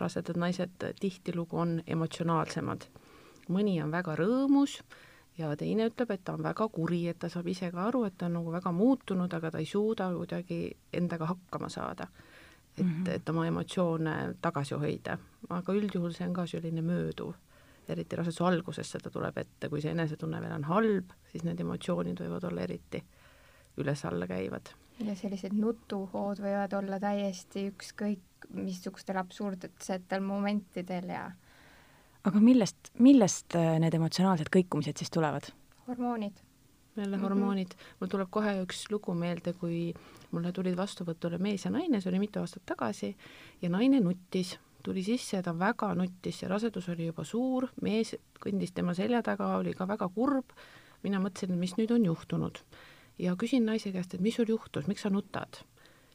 rasedad 0.00 0.36
naised 0.40 0.84
tihtilugu 1.00 1.58
on 1.58 1.82
emotsionaalsemad. 1.86 2.86
mõni 3.48 3.82
on 3.84 3.90
väga 3.90 4.16
rõõmus 4.16 4.80
ja 5.38 5.56
teine 5.56 5.88
ütleb, 5.90 6.10
et 6.10 6.24
ta 6.24 6.32
on 6.32 6.42
väga 6.42 6.68
kuri, 6.68 7.08
et 7.08 7.18
ta 7.18 7.28
saab 7.28 7.48
ise 7.48 7.70
ka 7.70 7.88
aru, 7.88 8.04
et 8.04 8.16
ta 8.18 8.26
on 8.26 8.38
nagu 8.38 8.52
väga 8.52 8.72
muutunud, 8.72 9.32
aga 9.34 9.50
ta 9.50 9.58
ei 9.58 9.66
suuda 9.66 10.10
kuidagi 10.14 10.76
endaga 10.92 11.26
hakkama 11.26 11.68
saada 11.68 12.08
et 12.78 12.84
mm, 12.84 13.04
-hmm. 13.04 13.10
et 13.10 13.28
oma 13.28 13.46
emotsioone 13.46 14.34
tagasi 14.40 14.74
hoida, 14.74 15.18
aga 15.48 15.72
üldjuhul 15.72 16.12
see 16.16 16.26
on 16.26 16.34
ka 16.34 16.46
selline 16.46 16.82
mööduv, 16.82 17.34
eriti 17.88 18.16
raseduse 18.16 18.44
alguses 18.44 18.90
seda 18.90 19.10
tuleb 19.10 19.38
ette, 19.38 19.68
kui 19.68 19.82
see 19.82 19.90
enesetunne 19.90 20.40
veel 20.40 20.52
on 20.52 20.64
halb, 20.64 21.12
siis 21.32 21.44
need 21.44 21.60
emotsioonid 21.60 22.20
võivad 22.20 22.46
olla 22.48 22.62
eriti 22.62 23.02
üles-alla 23.76 24.26
käivad. 24.26 24.72
ja 25.00 25.14
sellised 25.16 25.52
nutuhood 25.52 26.40
võivad 26.40 26.72
olla 26.78 27.00
täiesti 27.00 27.66
ükskõik 27.72 28.48
missugustel 28.54 29.16
absurdsetel 29.16 30.20
momentidel 30.20 31.08
ja 31.08 31.30
aga 32.24 32.40
millest, 32.40 32.92
millest 32.98 33.56
äh, 33.58 33.78
need 33.80 33.94
emotsionaalsed 33.94 34.48
kõikumised 34.56 34.96
siis 34.96 35.10
tulevad? 35.10 35.52
hormoonid 35.88 36.40
jälle 36.96 37.16
mm 37.16 37.20
-hmm. 37.20 37.22
hormoonid. 37.22 37.70
mul 38.00 38.08
tuleb 38.08 38.28
kohe 38.30 38.62
üks 38.62 38.90
lugu 38.90 39.14
meelde, 39.14 39.52
kui 39.52 39.94
mulle 40.30 40.52
tulid 40.52 40.76
vastuvõtule 40.76 41.38
mees 41.38 41.64
ja 41.64 41.70
naine, 41.70 42.00
see 42.00 42.10
oli 42.10 42.18
mitu 42.18 42.40
aastat 42.40 42.62
tagasi, 42.66 43.16
ja 43.62 43.68
naine 43.68 44.00
nuttis, 44.00 44.58
tuli 44.82 45.02
sisse 45.02 45.36
ja 45.36 45.42
ta 45.42 45.58
väga 45.58 45.94
nuttis 45.94 46.42
ja 46.42 46.48
rasedus 46.48 46.88
oli 46.88 47.06
juba 47.06 47.24
suur, 47.24 47.68
mees 47.82 48.16
kõndis 48.44 48.72
tema 48.74 48.94
selja 48.94 49.22
taga, 49.22 49.56
oli 49.56 49.74
ka 49.74 49.88
väga 49.88 50.08
kurb, 50.08 50.44
mina 51.02 51.20
mõtlesin, 51.20 51.52
et 51.52 51.58
mis 51.58 51.76
nüüd 51.76 51.90
on 51.94 52.04
juhtunud. 52.04 52.58
ja 53.18 53.36
küsin 53.36 53.64
naise 53.64 53.92
käest, 53.92 54.14
et 54.14 54.20
mis 54.20 54.34
sul 54.34 54.48
juhtus, 54.48 54.86
miks 54.86 55.02
sa 55.02 55.10
nutad? 55.10 55.64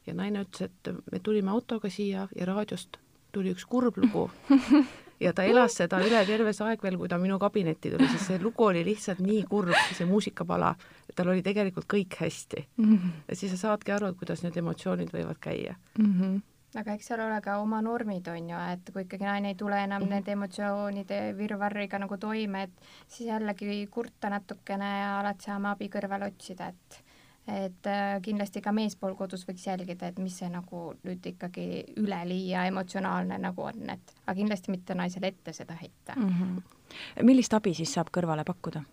ja 0.05 0.13
naine 0.13 0.41
ütles, 0.41 0.61
et 0.61 1.11
me 1.11 1.19
tulime 1.19 1.51
autoga 1.51 1.89
siia 1.89 2.27
ja 2.35 2.45
raadiost 2.45 2.97
tuli 3.31 3.51
üks 3.51 3.65
kurb 3.65 3.97
lugu 3.97 4.29
ja 5.19 5.33
ta 5.33 5.45
elas 5.47 5.77
seda 5.79 5.99
üle 6.05 6.19
terve 6.25 6.53
see 6.53 6.67
aeg 6.67 6.83
veel, 6.83 6.97
kui 6.97 7.09
ta 7.11 7.17
minu 7.21 7.39
kabinetti 7.41 7.93
tuli, 7.93 8.09
sest 8.11 8.31
see 8.31 8.41
lugu 8.41 8.67
oli 8.67 8.83
lihtsalt 8.85 9.21
nii 9.23 9.43
kurb, 9.49 9.73
see 9.93 10.05
muusikapala, 10.09 10.73
et 11.09 11.15
tal 11.17 11.31
oli 11.33 11.45
tegelikult 11.45 11.87
kõik 11.93 12.19
hästi 12.21 12.67
mm. 12.77 12.91
-hmm. 12.91 13.15
ja 13.27 13.35
siis 13.35 13.51
sa 13.55 13.63
saadki 13.63 13.91
aru, 13.91 14.11
et 14.11 14.19
kuidas 14.19 14.43
need 14.43 14.57
emotsioonid 14.57 15.13
võivad 15.13 15.41
käia 15.41 15.75
mm. 15.97 16.13
-hmm 16.13 16.37
aga 16.75 16.93
eks 16.93 17.07
seal 17.07 17.21
ole 17.23 17.41
ka 17.41 17.57
oma 17.57 17.79
normid, 17.81 18.27
on 18.27 18.49
ju, 18.49 18.57
et 18.73 18.91
kui 18.93 19.05
ikkagi 19.05 19.25
naine 19.25 19.53
ei 19.53 19.55
tule 19.55 19.79
enam 19.83 20.03
mm 20.03 20.09
nende 20.17 20.31
emotsioonide 20.31 21.33
virvarriga 21.37 21.99
nagu 21.99 22.17
toime, 22.17 22.63
et 22.63 22.87
siis 23.07 23.29
jällegi 23.29 23.87
kurta 23.91 24.29
natukene 24.29 24.91
ja 24.99 25.19
alati 25.19 25.47
saame 25.47 25.69
abi 25.69 25.89
kõrvale 25.89 26.27
otsida, 26.27 26.67
et 26.67 27.06
et 27.47 27.87
äh, 27.87 28.17
kindlasti 28.23 28.61
ka 28.63 28.73
meespool 28.75 29.15
kodus 29.15 29.45
võiks 29.47 29.67
jälgida, 29.67 30.09
et 30.11 30.19
mis 30.19 30.35
see 30.41 30.49
nagu 30.51 30.91
nüüd 31.07 31.25
ikkagi 31.31 31.67
üleliia 32.01 32.65
emotsionaalne 32.67 33.39
nagu 33.39 33.67
on, 33.69 33.87
et 33.93 34.13
aga 34.25 34.35
kindlasti 34.37 34.73
mitte 34.73 34.97
naisele 34.97 35.31
ette 35.31 35.53
seda 35.55 35.77
heita 35.79 36.17
mm. 36.17 36.29
-hmm. 36.29 37.23
millist 37.23 37.53
abi 37.53 37.73
siis 37.73 37.93
saab 37.93 38.11
kõrvale 38.11 38.43
pakkuda? 38.47 38.83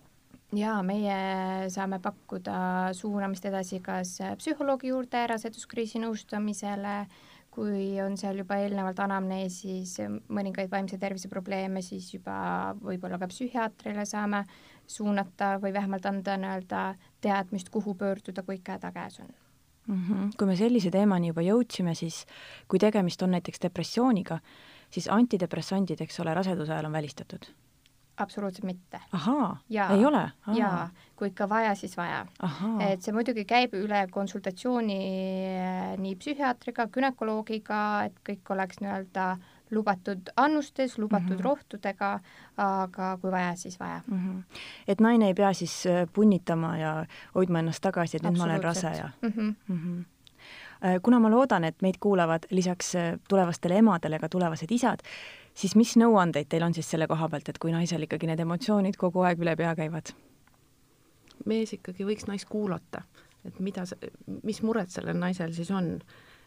jaa, 0.54 0.82
meie 0.86 1.68
saame 1.68 1.98
pakkuda 1.98 2.56
suunamist 2.94 3.44
edasi 3.50 3.80
kas 3.80 4.18
psühholoogi 4.38 4.92
juurde 4.92 5.26
raseduskriisi 5.26 5.98
nõustamisele, 5.98 7.06
kui 7.54 8.00
on 8.02 8.16
seal 8.18 8.38
juba 8.42 8.58
eelnevalt 8.62 8.98
anamneesis 8.98 9.98
mõningaid 10.28 10.70
vaimse 10.70 10.98
tervise 10.98 11.28
probleeme, 11.30 11.82
siis 11.82 12.14
juba 12.14 12.74
võib-olla 12.82 13.18
ka 13.18 13.30
psühhiaatrile 13.30 14.06
saame 14.06 14.44
suunata 14.86 15.56
või 15.62 15.72
vähemalt 15.72 16.06
anda 16.06 16.36
nii-öelda 16.36 16.84
teadmist, 17.20 17.70
kuhu 17.70 17.94
pöörduda, 17.94 18.42
kui 18.42 18.60
ikka 18.60 18.78
häda 18.78 18.92
käes 18.92 19.20
on 19.20 19.32
mm. 19.86 20.04
-hmm. 20.08 20.30
kui 20.38 20.46
me 20.46 20.56
sellise 20.56 20.90
teemani 20.90 21.32
juba 21.32 21.42
jõudsime, 21.42 21.94
siis 21.94 22.24
kui 22.68 22.78
tegemist 22.78 23.22
on 23.22 23.30
näiteks 23.30 23.62
depressiooniga, 23.62 24.38
siis 24.90 25.08
antidepressandid, 25.08 26.00
eks 26.00 26.20
ole, 26.20 26.34
raseduse 26.34 26.72
ajal 26.72 26.84
on 26.84 26.92
välistatud 26.92 27.52
absoluutselt 28.16 28.64
mitte. 28.64 29.00
ahaa, 29.12 29.56
ei 29.70 30.04
ole? 30.04 30.30
jaa, 30.54 30.88
kui 31.16 31.28
ikka 31.28 31.48
vaja, 31.48 31.74
siis 31.74 31.96
vaja. 31.96 32.26
et 32.88 33.02
see 33.02 33.14
muidugi 33.14 33.44
käib 33.44 33.74
üle 33.74 34.06
konsultatsiooni 34.10 34.98
eh, 35.58 35.96
nii 35.98 36.14
psühhiaatriga, 36.20 36.86
günekoloogiga, 36.94 37.80
et 38.04 38.20
kõik 38.28 38.54
oleks 38.54 38.80
nii-öelda 38.84 39.26
lubatud 39.74 40.30
annustes, 40.36 40.98
lubatud 40.98 41.30
mm 41.30 41.36
-hmm. 41.36 41.44
rohtudega, 41.44 42.20
aga 42.56 43.18
kui 43.20 43.30
vaja, 43.30 43.56
siis 43.56 43.80
vaja 43.80 44.00
mm. 44.06 44.18
-hmm. 44.18 44.58
et 44.88 45.00
naine 45.00 45.26
ei 45.26 45.34
pea 45.34 45.52
siis 45.52 45.86
eh, 45.86 46.08
punnitama 46.12 46.76
ja 46.78 47.06
hoidma 47.34 47.58
ennast 47.58 47.82
tagasi, 47.82 48.16
et 48.16 48.22
nüüd 48.22 48.38
ma 48.38 48.44
olen 48.44 48.64
rase 48.64 48.86
ja 48.96 49.08
mm? 49.22 49.28
-hmm. 49.28 49.54
Mm 49.68 49.78
-hmm 49.78 50.04
kuna 51.02 51.18
ma 51.20 51.30
loodan, 51.30 51.64
et 51.64 51.82
meid 51.82 51.94
kuulavad 52.00 52.42
lisaks 52.50 52.92
tulevastele 53.28 53.78
emadele 53.78 54.18
ka 54.18 54.28
tulevased 54.28 54.70
isad, 54.70 55.00
siis 55.54 55.76
mis 55.76 55.96
nõuandeid 55.96 56.46
teil 56.48 56.62
on 56.62 56.74
siis 56.74 56.90
selle 56.90 57.06
koha 57.06 57.28
pealt, 57.28 57.48
et 57.48 57.58
kui 57.58 57.72
naisel 57.72 58.02
ikkagi 58.02 58.26
need 58.26 58.40
emotsioonid 58.40 58.96
kogu 59.00 59.20
aeg 59.20 59.40
üle 59.40 59.56
pea 59.56 59.74
käivad? 59.74 60.12
mees 61.44 61.74
ikkagi 61.76 62.06
võiks 62.08 62.28
naist 62.28 62.48
kuulata, 62.50 63.02
et 63.44 63.58
mida, 63.60 63.84
mis 64.42 64.62
mured 64.64 64.92
sellel 64.92 65.18
naisel 65.18 65.52
siis 65.56 65.70
on. 65.74 65.98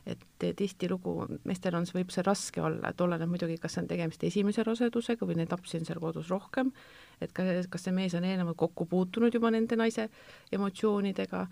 Et 0.08 0.24
tihtilugu 0.56 1.14
meestel 1.48 1.76
on, 1.76 1.86
võib 1.94 2.12
see 2.14 2.24
raske 2.26 2.62
olla, 2.64 2.92
et 2.92 3.02
oleneb 3.04 3.30
muidugi, 3.32 3.58
kas 3.62 3.78
on 3.82 3.88
tegemist 3.90 4.24
esimese 4.24 4.64
rasedusega 4.64 5.28
või 5.28 5.40
neid 5.42 5.52
lapsi 5.52 5.80
on 5.80 5.88
seal 5.88 6.00
kodus 6.04 6.30
rohkem, 6.32 6.72
et 7.22 7.34
ka, 7.36 7.46
kas 7.72 7.88
see 7.88 7.96
mees 7.96 8.16
on 8.18 8.28
eelnevalt 8.28 8.60
kokku 8.60 8.88
puutunud 8.90 9.36
juba 9.36 9.52
nende 9.54 9.80
naise 9.80 10.08
emotsioonidega, 10.56 11.44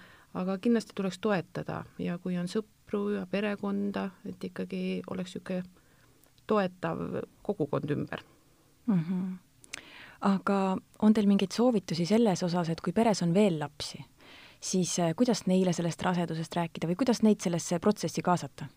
aga 0.42 0.58
kindlasti 0.64 0.96
tuleks 0.96 1.20
toetada 1.24 1.82
ja 2.00 2.18
kui 2.22 2.38
on 2.40 2.48
sõpru 2.52 3.10
ja 3.18 3.26
perekonda, 3.30 4.10
et 4.30 4.48
ikkagi 4.52 5.02
oleks 5.12 5.36
niisugune 5.36 5.84
toetav 6.48 7.00
kogukond 7.42 7.92
ümber 7.92 8.22
mm. 8.86 9.00
-hmm. 9.00 9.82
aga 10.22 10.78
on 11.00 11.14
teil 11.14 11.28
mingeid 11.28 11.52
soovitusi 11.52 12.06
selles 12.06 12.44
osas, 12.44 12.70
et 12.70 12.82
kui 12.82 12.94
peres 12.94 13.22
on 13.22 13.34
veel 13.34 13.60
lapsi, 13.60 14.06
siis 14.62 15.00
äh, 15.00 15.14
kuidas 15.16 15.46
neile 15.48 15.74
sellest 15.74 16.02
rasedusest 16.02 16.56
rääkida 16.56 16.88
või 16.88 16.98
kuidas 17.04 17.22
neid 17.24 17.42
sellesse 17.44 17.80
protsessi 17.80 18.22
kaasata? 18.22 18.68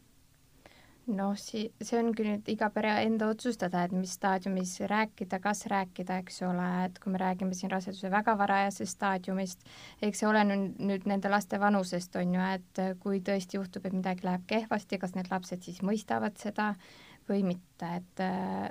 noh, 1.09 1.33
si-, 1.41 1.71
see 1.81 1.97
on 1.97 2.11
küll 2.13 2.29
nüüd 2.29 2.49
iga 2.53 2.69
pere 2.73 2.91
enda 3.07 3.31
otsustada, 3.33 3.87
et 3.87 3.95
mis 3.97 4.13
staadiumis 4.19 4.75
rääkida, 4.91 5.39
kas 5.41 5.65
rääkida, 5.73 6.19
eks 6.23 6.43
ole, 6.45 6.67
et 6.85 6.99
kui 7.01 7.13
me 7.15 7.21
räägime 7.23 7.57
siin 7.57 7.73
raseduse 7.73 8.11
väga 8.13 8.35
varajasest 8.39 8.93
staadiumist, 8.99 9.65
eks 10.05 10.21
see 10.21 10.29
oleneb 10.29 10.77
nüüd 10.77 11.09
nende 11.09 11.33
laste 11.33 11.61
vanusest, 11.61 12.17
on 12.21 12.37
ju, 12.37 12.47
et 12.59 12.83
kui 13.01 13.23
tõesti 13.25 13.57
juhtub, 13.57 13.89
et 13.89 13.97
midagi 13.97 14.29
läheb 14.29 14.45
kehvasti, 14.51 15.01
kas 15.01 15.17
need 15.17 15.33
lapsed 15.33 15.65
siis 15.65 15.81
mõistavad 15.81 16.37
seda, 16.41 16.75
või 17.29 17.45
mitte, 17.45 17.89
et, 18.01 18.23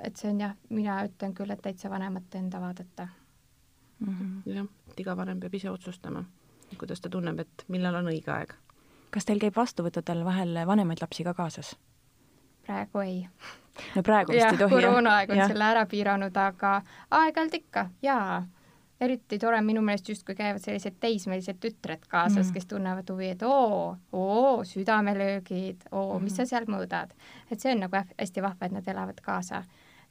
et 0.06 0.18
see 0.18 0.32
on 0.32 0.42
jah, 0.42 0.54
mina 0.74 1.02
ütlen 1.06 1.34
küll, 1.36 1.50
et 1.54 1.62
täitsa 1.62 1.90
vanemate 1.92 2.40
enda 2.42 2.60
vaadata. 2.62 3.08
Mm 3.98 4.14
-hmm.. 4.14 4.54
jah, 4.54 4.66
et 4.90 5.00
iga 5.00 5.16
vanem 5.16 5.40
peab 5.40 5.54
ise 5.54 5.70
otsustama, 5.70 6.24
kuidas 6.76 7.00
ta 7.00 7.08
tunneb, 7.08 7.40
et 7.40 7.64
millal 7.68 8.00
on 8.00 8.10
õige 8.12 8.32
aeg. 8.34 8.54
kas 9.10 9.24
teil 9.24 9.40
käib 9.40 9.56
vastuvõttudel 9.56 10.24
vahel 10.24 10.58
vanemaid 10.66 11.00
lapsi 11.00 11.24
ka 11.24 11.34
kaasas? 11.34 11.76
praegu 12.66 13.00
ei. 13.00 13.28
no 13.96 14.02
praegu 14.02 14.32
vist 14.32 14.44
ja, 14.44 14.52
ei 14.52 14.60
tohi. 14.60 14.74
koroonaaeg 14.74 15.30
on 15.30 15.42
ja. 15.42 15.48
selle 15.48 15.64
ära 15.64 15.86
piiranud, 15.86 16.36
aga 16.36 16.78
aeg-ajalt 17.10 17.60
ikka 17.62 17.88
jaa 18.02 18.46
eriti 19.00 19.38
tore 19.38 19.60
minu 19.62 19.82
meelest 19.84 20.08
justkui 20.10 20.34
käivad 20.34 20.62
sellised 20.62 20.98
teismelised 21.00 21.60
tütred 21.62 22.06
kaasas 22.10 22.48
mm., 22.48 22.54
kes 22.54 22.66
tunnevad 22.66 23.10
huvi, 23.12 23.30
et 23.34 23.42
oo, 23.46 23.96
oo, 24.12 24.64
südamelöögid, 24.66 25.86
oo, 25.92 26.18
mis 26.18 26.34
sa 26.36 26.42
mhm. 26.42 26.50
seal 26.50 26.66
mõõdad. 26.70 27.14
et 27.50 27.60
see 27.60 27.72
on 27.72 27.84
nagu 27.86 28.02
hästi 28.18 28.42
vahva, 28.42 28.66
et 28.66 28.74
nad 28.74 28.90
elavad 28.94 29.20
kaasa 29.22 29.62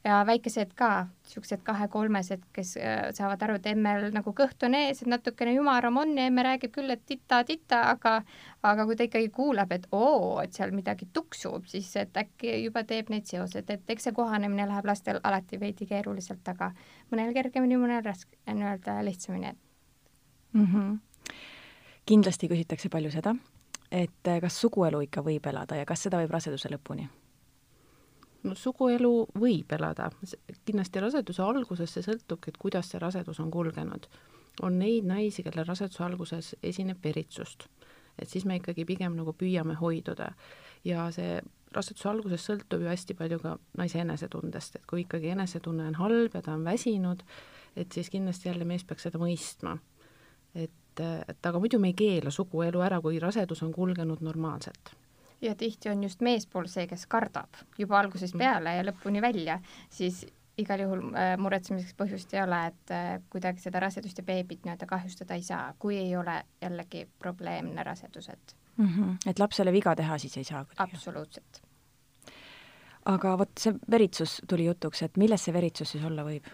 ja 0.05 0.19
väikesed 0.25 0.71
ka, 0.77 1.07
niisugused 1.25 1.63
kahe-kolmesed, 1.65 2.43
kes 2.55 2.75
äh, 2.77 3.09
saavad 3.15 3.41
aru, 3.43 3.57
et 3.59 3.65
emmel 3.71 4.07
nagu 4.13 4.31
kõht 4.35 4.63
on 4.67 4.77
ees, 4.77 5.01
et 5.01 5.09
natukene 5.11 5.55
ümaram 5.57 5.97
on 6.01 6.13
ja 6.17 6.27
emme 6.29 6.45
räägib 6.45 6.73
küll, 6.75 6.91
et 6.93 7.03
tita-tita, 7.09 7.81
aga 7.91 8.21
aga 8.67 8.85
kui 8.87 8.97
ta 8.99 9.07
ikkagi 9.07 9.29
kuulab, 9.33 9.73
et 9.75 9.87
oo, 9.91 10.37
et 10.43 10.55
seal 10.55 10.71
midagi 10.75 11.09
tuksub, 11.13 11.67
siis 11.71 11.89
et 11.99 12.17
äkki 12.17 12.55
juba 12.63 12.83
teeb 12.87 13.11
neid 13.13 13.27
seoseid, 13.29 13.69
et 13.73 13.93
eks 13.95 14.09
see 14.09 14.15
kohanemine 14.15 14.67
läheb 14.69 14.87
lastel 14.87 15.21
alati 15.23 15.59
veidi 15.59 15.89
keeruliselt, 15.89 16.45
aga 16.53 16.71
mõnel 17.11 17.33
kergemini, 17.35 17.79
mõnel 17.81 18.03
raske, 18.05 18.37
nii-öelda 18.47 18.99
lihtsamini 19.05 19.53
mm. 20.53 20.65
-hmm. 20.65 20.97
kindlasti 22.05 22.47
küsitakse 22.47 22.89
palju 22.89 23.11
seda, 23.11 23.35
et 23.91 24.35
kas 24.41 24.61
suguelu 24.61 25.01
ikka 25.07 25.23
võib 25.23 25.47
elada 25.47 25.75
ja 25.75 25.85
kas 25.85 26.03
seda 26.07 26.21
võib 26.21 26.31
raseduse 26.31 26.71
lõpuni 26.71 27.09
no 28.47 28.55
suguelu 28.55 29.11
võib 29.39 29.73
elada, 29.77 30.09
kindlasti 30.65 31.03
raseduse 31.03 31.43
alguses 31.43 31.93
see 31.93 32.05
sõltubki, 32.05 32.53
et 32.53 32.59
kuidas 32.61 32.91
see 32.91 33.01
rasedus 33.01 33.39
on 33.43 33.51
kulgenud. 33.51 34.07
on 34.61 34.79
neid 34.79 35.05
naisi, 35.05 35.43
kellel 35.45 35.67
raseduse 35.67 36.03
alguses 36.03 36.55
esineb 36.63 37.03
veritsust, 37.03 37.67
et 38.17 38.29
siis 38.29 38.45
me 38.45 38.55
ikkagi 38.57 38.85
pigem 38.85 39.13
nagu 39.15 39.33
püüame 39.33 39.75
hoiduda. 39.77 40.31
Ja 40.83 41.11
see 41.11 41.41
raseduse 41.75 42.09
alguses 42.09 42.45
sõltub 42.47 42.81
ju 42.81 42.89
hästi 42.89 43.13
palju 43.13 43.39
ka 43.43 43.57
naise 43.77 43.99
enesetundest, 44.01 44.75
et 44.75 44.85
kui 44.89 45.03
ikkagi 45.03 45.29
enesetunne 45.35 45.85
on 45.91 45.99
halb 46.01 46.33
ja 46.33 46.41
ta 46.41 46.55
on 46.55 46.65
väsinud, 46.65 47.21
et 47.75 47.91
siis 47.91 48.09
kindlasti 48.09 48.49
jälle 48.49 48.65
mees 48.65 48.83
peaks 48.83 49.05
seda 49.05 49.21
mõistma. 49.21 49.77
et, 50.55 50.99
et 50.99 51.45
aga 51.45 51.59
muidu 51.59 51.79
me 51.79 51.91
ei 51.91 51.93
keela 51.93 52.31
suguelu 52.31 52.81
ära, 52.81 53.01
kui 53.01 53.19
rasedus 53.19 53.61
on 53.63 53.71
kulgenud 53.71 54.23
normaalselt 54.25 54.95
ja 55.41 55.55
tihti 55.55 55.89
on 55.89 56.03
just 56.03 56.21
meespool 56.21 56.67
see, 56.71 56.87
kes 56.87 57.05
kardab 57.07 57.61
juba 57.77 57.99
algusest 57.99 58.35
mm. 58.35 58.39
peale 58.39 58.75
ja 58.77 58.87
lõpuni 58.87 59.21
välja, 59.21 59.59
siis 59.89 60.25
igal 60.57 60.81
juhul 60.81 61.03
äh, 61.13 61.35
muretsemiseks 61.41 61.93
põhjust 61.97 62.33
ei 62.33 62.41
ole, 62.41 62.61
et 62.71 62.93
äh, 62.93 63.07
kuidagi 63.29 63.61
seda 63.61 63.81
rasedust 63.83 64.17
ja 64.21 64.25
beebit 64.25 64.65
nii-öelda 64.65 64.89
kahjustada 64.89 65.37
ei 65.37 65.45
saa, 65.45 65.73
kui 65.79 65.97
ei 65.99 66.15
ole 66.17 66.39
jällegi 66.61 67.05
probleemne 67.19 67.83
rasedus, 67.83 68.29
et 68.33 68.55
mm. 68.77 68.87
-hmm. 68.87 69.15
et 69.29 69.39
lapsele 69.39 69.71
viga 69.71 69.95
teha 69.95 70.17
siis 70.17 70.37
ei 70.37 70.43
saa 70.43 70.65
absoluutselt. 70.77 71.61
aga 73.05 73.37
vot 73.37 73.51
see 73.59 73.73
veritsus 73.91 74.41
tuli 74.47 74.65
jutuks, 74.65 75.01
et 75.01 75.17
milles 75.17 75.45
see 75.45 75.53
veritsus 75.53 75.91
siis 75.91 76.03
olla 76.05 76.23
võib? 76.23 76.49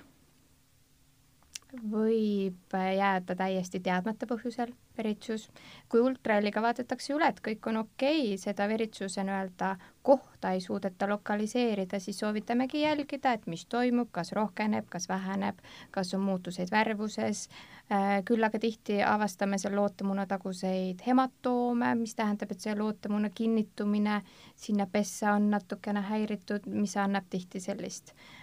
Võib 1.91 2.73
jääda 2.73 3.35
täiesti 3.35 3.79
teadmata 3.79 4.27
põhjusel 4.29 4.73
veritsus. 4.97 5.49
kui 5.89 6.01
ultraheliga 6.01 6.61
vaadatakse 6.61 7.13
üle, 7.13 7.27
et 7.27 7.39
kõik 7.41 7.67
on 7.69 7.77
okei 7.81 8.19
okay,, 8.27 8.37
seda 8.37 8.67
veritsuse 8.69 9.23
nii-öelda 9.23 9.75
kohta 10.03 10.51
ei 10.53 10.61
suudeta 10.61 11.07
lokaliseerida, 11.09 11.99
siis 11.99 12.19
soovitamegi 12.19 12.81
jälgida, 12.81 13.33
et 13.33 13.47
mis 13.47 13.65
toimub, 13.65 14.11
kas 14.11 14.31
rohkeneb, 14.31 14.85
kas 14.89 15.09
väheneb, 15.09 15.59
kas 15.91 16.13
on 16.13 16.21
muutuseid 16.21 16.71
värvuses. 16.71 17.47
Äh, 17.91 18.21
küll 18.25 18.43
aga 18.43 18.59
tihti 18.59 19.01
avastame 19.03 19.57
seal 19.57 19.75
lootemunataguseid 19.75 21.01
hematoome, 21.07 21.95
mis 21.95 22.15
tähendab, 22.15 22.51
et 22.51 22.61
see 22.61 22.75
lootemuna 22.75 23.29
kinnitumine 23.29 24.21
sinna 24.55 24.87
pessa 24.91 25.33
on 25.33 25.49
natukene 25.51 26.01
häiritud, 26.01 26.69
mis 26.69 26.95
annab 26.97 27.27
tihti 27.29 27.59
sellist 27.59 28.13
äh, 28.13 28.42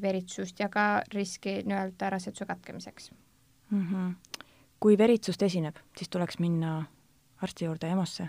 veritsust 0.00 0.60
ja 0.60 0.68
ka 0.68 1.02
riski 1.14 1.60
nii-öelda 1.62 2.10
raseduse 2.10 2.46
katkemiseks 2.46 3.12
mm. 3.70 3.86
-hmm. 3.90 4.14
kui 4.80 4.98
veritsust 4.98 5.42
esineb, 5.42 5.76
siis 5.96 6.08
tuleks 6.08 6.38
minna 6.38 6.84
arsti 7.42 7.64
juurde 7.64 7.86
EMO-sse? 7.86 8.28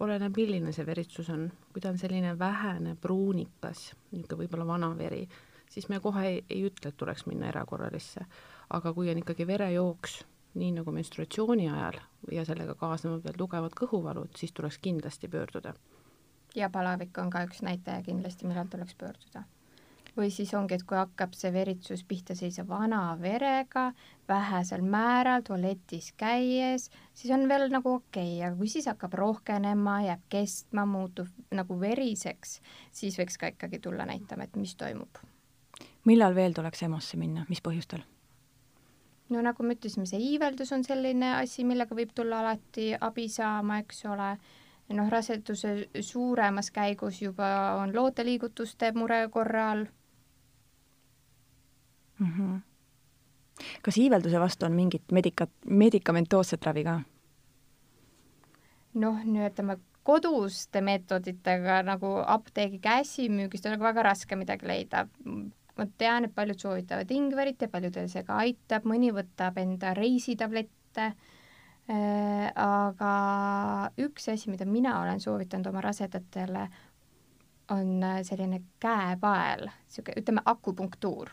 oleneb, 0.00 0.36
milline 0.36 0.72
see 0.72 0.86
veritsus 0.86 1.30
on, 1.30 1.52
kui 1.72 1.80
ta 1.80 1.88
on 1.88 1.98
selline 1.98 2.38
vähene 2.38 2.96
pruunikas, 3.00 3.92
niisugune 4.10 4.40
võib-olla 4.42 4.66
vana 4.66 4.90
veri, 4.98 5.28
siis 5.70 5.88
me 5.88 6.00
kohe 6.00 6.26
ei, 6.26 6.44
ei 6.50 6.64
ütle, 6.66 6.88
et 6.88 6.96
tuleks 6.96 7.26
minna 7.26 7.48
erakorralisse. 7.48 8.26
aga 8.70 8.92
kui 8.92 9.10
on 9.10 9.18
ikkagi 9.18 9.46
verejooks, 9.46 10.24
nii 10.54 10.72
nagu 10.72 10.92
menstruatsiooni 10.92 11.68
ajal 11.70 12.00
ja 12.32 12.44
sellega 12.44 12.74
kaasnevad 12.74 13.24
veel 13.24 13.36
tugevad 13.38 13.74
kõhuvalud, 13.80 14.36
siis 14.36 14.52
tuleks 14.52 14.78
kindlasti 14.78 15.28
pöörduda 15.28 15.74
ja 16.54 16.70
palavik 16.70 17.18
on 17.18 17.30
ka 17.30 17.44
üks 17.44 17.62
näitaja 17.62 18.02
kindlasti, 18.02 18.46
millal 18.46 18.66
tuleks 18.70 18.94
pöörduda 18.94 19.44
või 20.16 20.30
siis 20.30 20.52
ongi, 20.54 20.76
et 20.76 20.84
kui 20.86 20.96
hakkab 20.98 21.34
see 21.36 21.50
veritsus 21.52 22.04
pihta 22.06 22.36
sellise 22.38 22.64
vana 22.68 23.02
verega, 23.20 23.88
vähesel 24.28 24.84
määral 24.86 25.42
tualetis 25.46 26.12
käies, 26.16 26.88
siis 27.14 27.34
on 27.34 27.48
veel 27.48 27.68
nagu 27.72 27.96
okei 27.98 28.38
okay., 28.38 28.46
aga 28.46 28.56
kui 28.58 28.70
siis 28.70 28.88
hakkab 28.90 29.14
rohkenema, 29.18 30.00
jääb 30.06 30.24
kestma, 30.32 30.86
muutub 30.86 31.30
nagu 31.54 31.78
veriseks, 31.80 32.58
siis 32.92 33.18
võiks 33.18 33.38
ka 33.40 33.52
ikkagi 33.54 33.82
tulla 33.82 34.06
näitama, 34.08 34.46
et 34.46 34.56
mis 34.56 34.76
toimub. 34.78 35.22
millal 36.04 36.34
veel 36.34 36.52
tuleks 36.52 36.82
EMO-sse 36.82 37.16
minna, 37.18 37.46
mis 37.48 37.62
põhjustel? 37.62 38.04
no 39.30 39.40
nagu 39.42 39.62
me 39.62 39.74
ütlesime, 39.74 40.06
see 40.06 40.20
iiveldus 40.20 40.72
on 40.76 40.84
selline 40.84 41.34
asi, 41.40 41.64
millega 41.64 41.96
võib 41.96 42.12
tulla 42.14 42.42
alati 42.44 42.92
abi 43.00 43.28
saama, 43.28 43.80
eks 43.82 44.04
ole 44.06 44.36
noh, 44.92 45.08
raseduse 45.10 45.88
suuremas 46.00 46.70
käigus 46.70 47.22
juba 47.22 47.48
on 47.80 47.94
looteliigutuste 47.96 48.92
mure 48.92 49.24
korral 49.32 49.86
mm. 52.18 52.26
-hmm. 52.26 52.60
kas 53.82 53.96
iivelduse 53.96 54.40
vastu 54.40 54.66
on 54.66 54.72
mingit 54.72 55.12
medika-, 55.12 55.50
medikamentoosset 55.66 56.64
ravi 56.66 56.84
ka? 56.84 57.00
noh, 58.94 59.20
nüüd 59.24 59.50
ütleme 59.50 59.78
koduste 60.04 60.80
meetoditega 60.84 61.80
nagu 61.86 62.16
apteegi 62.26 62.78
käsimüügist 62.84 63.66
on 63.66 63.76
nagu 63.76 63.86
väga 63.86 64.04
raske 64.10 64.36
midagi 64.36 64.68
leida. 64.68 65.06
ma 65.76 65.86
tean, 65.98 66.24
et 66.24 66.34
paljud 66.34 66.60
soovitavad 66.60 67.10
ingverit 67.10 67.62
ja 67.62 67.68
paljudel 67.68 68.06
see 68.08 68.22
ka 68.22 68.36
aitab, 68.44 68.84
mõni 68.86 69.10
võtab 69.14 69.58
enda 69.58 69.94
reisitablette 69.94 71.06
äh,. 71.90 72.52
aga 72.54 73.14
üks 73.98 74.28
asi, 74.28 74.50
mida 74.50 74.64
mina 74.64 75.00
olen 75.00 75.20
soovitanud 75.20 75.66
oma 75.66 75.80
rasedatele, 75.80 76.68
on 77.74 78.04
selline 78.22 78.60
käepael, 78.80 79.66
niisugune, 79.66 80.20
ütleme, 80.20 80.42
akupunktuur 80.44 81.32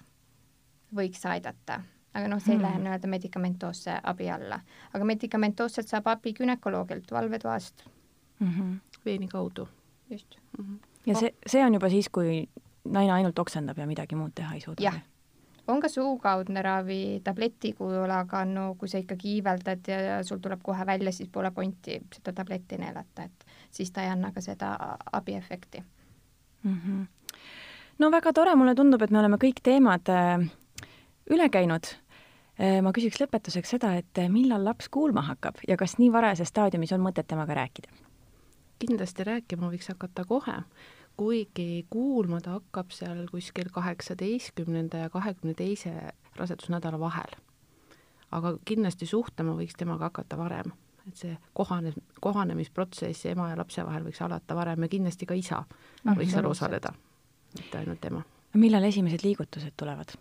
võiks 0.96 1.26
aidata, 1.30 1.82
aga 2.14 2.28
noh, 2.28 2.42
see 2.42 2.54
ei 2.54 2.58
hmm. 2.58 2.66
lähe 2.68 2.80
nii-öelda 2.84 3.08
medikamentoosse 3.08 4.00
abi 4.04 4.30
alla. 4.30 4.60
aga 4.94 5.06
medikamentoosselt 5.06 5.88
saab 5.88 6.08
abi 6.08 6.34
günekoloogilt 6.34 7.12
valvetoast 7.12 7.86
mm. 8.40 8.48
-hmm. 8.48 8.76
veeni 9.06 9.28
kaudu. 9.28 9.68
just 10.10 10.36
mm. 10.58 10.66
-hmm. 10.66 10.88
ja 11.06 11.16
see, 11.16 11.34
see 11.48 11.66
on 11.66 11.74
juba 11.74 11.90
siis, 11.90 12.10
kui 12.10 12.50
naine 12.84 13.12
ainult 13.12 13.40
oksendab 13.40 13.78
ja 13.78 13.88
midagi 13.88 14.16
muud 14.16 14.32
teha 14.36 14.54
ei 14.54 14.62
suuda? 14.62 14.84
jah, 14.84 15.00
on 15.68 15.80
ka 15.80 15.88
suukaudne 15.88 16.62
ravi 16.62 17.22
tableti 17.24 17.74
kujul, 17.74 18.10
aga 18.10 18.46
no 18.46 18.76
kui 18.76 18.90
sa 18.90 18.98
ikkagi 18.98 19.36
iiveldad 19.36 19.88
ja 19.88 20.24
sul 20.24 20.38
tuleb 20.38 20.60
kohe 20.64 20.86
välja, 20.86 21.12
siis 21.12 21.30
pole 21.30 21.52
pointi 21.52 22.02
seda 22.14 22.34
tabletti 22.34 22.78
neelata, 22.78 23.24
et 23.24 23.46
siis 23.72 23.92
ta 23.92 24.04
ei 24.04 24.10
anna 24.10 24.32
ka 24.32 24.42
seda 24.42 24.98
abiefekti 25.12 25.84
mm. 26.64 26.80
-hmm. 26.86 27.06
no 28.00 28.12
väga 28.12 28.34
tore, 28.34 28.56
mulle 28.56 28.76
tundub, 28.76 29.02
et 29.02 29.12
me 29.12 29.20
oleme 29.20 29.38
kõik 29.38 29.62
teemad 29.64 30.10
äh, 30.10 30.50
üle 31.32 31.50
käinud. 31.50 31.90
Äh, 32.62 32.80
ma 32.84 32.92
küsiks 32.96 33.22
lõpetuseks 33.22 33.76
seda, 33.78 33.96
et 34.00 34.20
äh, 34.20 34.30
millal 34.32 34.64
laps 34.68 34.90
kuulma 34.92 35.24
hakkab 35.26 35.62
ja 35.68 35.78
kas 35.80 35.98
nii 36.02 36.12
varajases 36.14 36.52
staadiumis 36.52 36.92
on 36.96 37.04
mõtet 37.06 37.30
temaga 37.32 37.58
rääkida? 37.58 37.92
kindlasti 38.82 39.26
rääkima 39.28 39.70
võiks 39.70 39.92
hakata 39.92 40.26
kohe, 40.26 40.56
kuigi 41.20 41.86
kuulma 41.94 42.42
ta 42.42 42.56
hakkab 42.58 42.94
seal 42.96 43.28
kuskil 43.30 43.70
kaheksateistkümnenda 43.74 45.04
ja 45.04 45.10
kahekümne 45.14 45.54
teise 45.54 45.94
rasedusnädala 46.40 47.00
vahel. 47.00 47.36
aga 48.32 48.56
kindlasti 48.66 49.06
suhtlema 49.06 49.54
võiks 49.58 49.76
temaga 49.78 50.10
hakata 50.10 50.38
varem, 50.40 50.74
et 51.08 51.20
see 51.20 51.38
kohane, 51.54 51.94
kohanemisprotsess 52.22 53.26
ema 53.34 53.50
ja 53.52 53.60
lapse 53.60 53.86
vahel 53.86 54.08
võiks 54.08 54.22
alata 54.24 54.56
varem 54.56 54.88
ja 54.88 54.90
kindlasti 54.90 55.30
ka 55.30 55.38
isa 55.38 55.64
võiks 56.06 56.34
seal 56.34 56.50
osaleda, 56.50 56.94
mitte 57.58 57.78
ainult 57.78 58.06
ema. 58.06 58.24
millal 58.54 58.90
esimesed 58.90 59.28
liigutused 59.28 59.78
tulevad? 59.78 60.18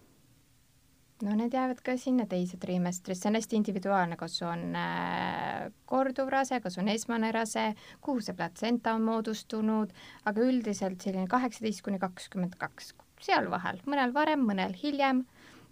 No 1.23 1.35
need 1.37 1.55
jäävad 1.55 1.83
ka 1.85 1.97
sinna 2.01 2.27
teise 2.29 2.57
trimestrisse, 2.61 3.23
see 3.23 3.31
on 3.31 3.39
hästi 3.39 3.59
individuaalne, 3.61 4.17
kas 4.21 4.39
on 4.47 4.77
äh, 4.79 5.69
korduv 5.91 6.31
rase, 6.33 6.61
kas 6.65 6.79
on 6.81 6.89
esmane 6.89 7.33
rase, 7.33 7.71
kuhu 8.01 8.25
see 8.25 8.37
platsenta 8.37 8.95
on 8.97 9.05
moodustunud, 9.09 9.93
aga 10.25 10.47
üldiselt 10.47 11.03
selline 11.05 11.29
kaheksateist 11.31 11.85
kuni 11.87 12.01
kakskümmend 12.03 12.57
kaks, 12.61 12.95
seal 13.21 13.51
vahel, 13.53 13.81
mõnel 13.87 14.15
varem, 14.17 14.45
mõnel 14.49 14.77
hiljem, 14.83 15.25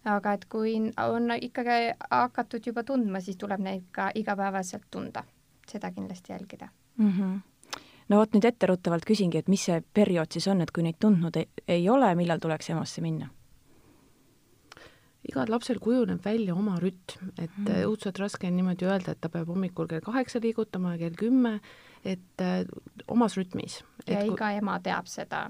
aga 0.08 0.36
et 0.38 0.46
kui 0.52 0.76
on 1.04 1.32
ikkagi 1.36 1.94
hakatud 2.10 2.66
juba 2.70 2.84
tundma, 2.86 3.20
siis 3.24 3.40
tuleb 3.40 3.64
neid 3.64 3.88
ka 3.92 4.10
igapäevaselt 4.14 4.88
tunda, 4.90 5.24
seda 5.68 5.92
kindlasti 5.92 6.32
jälgida 6.32 6.68
mm. 6.96 7.12
-hmm 7.12 7.38
no 8.08 8.16
vot 8.16 8.32
nüüd 8.32 8.44
etteruttavalt 8.44 9.04
küsingi, 9.04 9.38
et 9.38 9.48
mis 9.48 9.64
see 9.68 9.82
periood 9.94 10.32
siis 10.32 10.46
on, 10.48 10.60
et 10.64 10.70
kui 10.70 10.82
neid 10.82 10.96
tundnud 11.00 11.36
ei, 11.36 11.48
ei 11.68 11.88
ole, 11.88 12.14
millal 12.14 12.38
tuleks 12.38 12.70
EMO-sse 12.70 13.04
minna? 13.04 13.28
Igal 15.28 15.50
lapsel 15.52 15.78
kujuneb 15.82 16.24
välja 16.24 16.54
oma 16.56 16.78
rütm, 16.80 17.30
et 17.36 17.52
mm. 17.58 17.84
õudselt 17.88 18.18
raske 18.20 18.48
on 18.48 18.56
niimoodi 18.56 18.88
öelda, 18.88 19.12
et 19.12 19.20
ta 19.20 19.30
peab 19.32 19.50
hommikul 19.52 19.88
kell 19.90 20.04
kaheksa 20.04 20.40
liigutama 20.42 20.94
ja 20.94 21.02
kell 21.04 21.18
kümme, 21.20 21.58
et 22.04 22.44
äh, 22.44 22.62
omas 23.08 23.36
rütmis. 23.36 23.82
ja 24.06 24.22
kui... 24.22 24.34
iga 24.34 24.50
ema 24.56 24.78
teab 24.80 25.08
seda, 25.10 25.48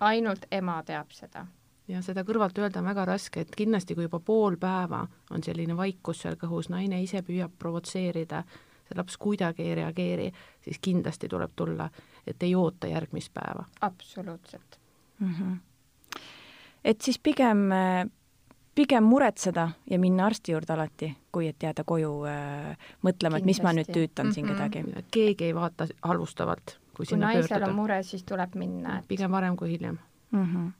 ainult 0.00 0.46
ema 0.50 0.78
teab 0.86 1.10
seda. 1.16 1.46
ja 1.88 2.02
seda 2.02 2.22
kõrvalt 2.26 2.58
öelda 2.58 2.82
on 2.82 2.90
väga 2.92 3.06
raske, 3.08 3.42
et 3.42 3.56
kindlasti 3.56 3.96
kui 3.98 4.06
juba 4.06 4.20
pool 4.20 4.58
päeva 4.60 5.06
on 5.30 5.42
selline 5.42 5.76
vaikus 5.76 6.22
seal 6.22 6.38
kõhus, 6.38 6.70
naine 6.70 7.02
ise 7.02 7.22
püüab 7.26 7.54
provotseerida, 7.58 8.44
see 8.86 8.98
laps 8.98 9.18
kuidagi 9.18 9.66
ei 9.66 9.74
reageeri, 9.80 10.28
siis 10.62 10.78
kindlasti 10.82 11.28
tuleb 11.28 11.56
tulla, 11.56 11.88
et 12.26 12.42
ei 12.46 12.54
oota 12.54 12.90
järgmist 12.92 13.34
päeva. 13.34 13.66
absoluutselt 13.80 14.78
mm. 15.18 15.34
-hmm. 15.34 16.20
et 16.84 17.00
siis 17.00 17.18
pigem 17.18 17.72
äh, 17.72 18.06
pigem 18.76 19.04
muretseda 19.04 19.70
ja 19.90 19.98
minna 19.98 20.26
arsti 20.26 20.52
juurde 20.52 20.72
alati, 20.72 21.10
kui 21.32 21.48
et 21.48 21.62
jääda 21.62 21.84
koju 21.84 22.12
äh, 22.28 22.88
mõtlema, 23.06 23.40
et 23.40 23.48
mis 23.48 23.62
ma 23.64 23.72
nüüd 23.72 23.88
tüütan 23.88 24.26
mm 24.26 24.30
-hmm. 24.30 24.34
siin 24.34 24.46
mhm. 24.46 24.54
kedagi. 24.54 25.04
keegi 25.10 25.44
ei 25.44 25.54
vaata 25.54 25.86
halvustavalt, 26.02 26.78
kui 26.96 27.06
sinna 27.06 27.26
pöörduda. 27.26 27.48
kui 27.48 27.58
naisel 27.58 27.68
on 27.68 27.76
mure, 27.76 28.02
siis 28.02 28.24
tuleb 28.24 28.54
minna 28.54 28.98
et.... 28.98 29.08
pigem 29.08 29.30
varem 29.30 29.56
kui 29.56 29.70
hiljem 29.70 29.98
mm. 30.30 30.44
-hmm 30.44 30.72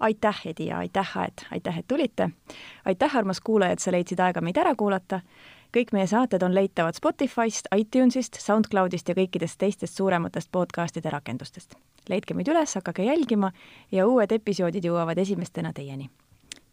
aitäh, 0.00 0.40
Edi, 0.46 0.66
ja 0.66 0.78
aitäh, 0.78 1.18
Aet, 1.18 1.46
aitäh, 1.50 1.78
et 1.78 1.86
tulite. 1.88 2.30
aitäh, 2.84 3.16
armas 3.16 3.40
kuulaja, 3.40 3.72
et 3.72 3.78
sa 3.78 3.92
leidsid 3.92 4.20
aega 4.20 4.40
meid 4.40 4.56
ära 4.56 4.74
kuulata. 4.74 5.20
kõik 5.76 5.92
meie 5.92 6.06
saated 6.06 6.42
on 6.42 6.54
leitavad 6.54 6.94
Spotify'st, 6.94 7.68
iTunes'ist, 7.76 8.36
SoundCloud'ist 8.38 9.08
ja 9.08 9.14
kõikidest 9.14 9.58
teistest 9.58 9.94
suurematest 9.94 10.48
podcast'ide 10.52 11.10
rakendustest. 11.10 11.74
leidke 12.08 12.34
meid 12.34 12.48
üles, 12.48 12.74
hakake 12.74 13.04
jälgima 13.04 13.52
ja 13.92 14.06
uued 14.06 14.32
episoodid 14.32 14.84
jõuavad 14.84 15.18
esimestena 15.18 15.72
teieni 15.72 16.10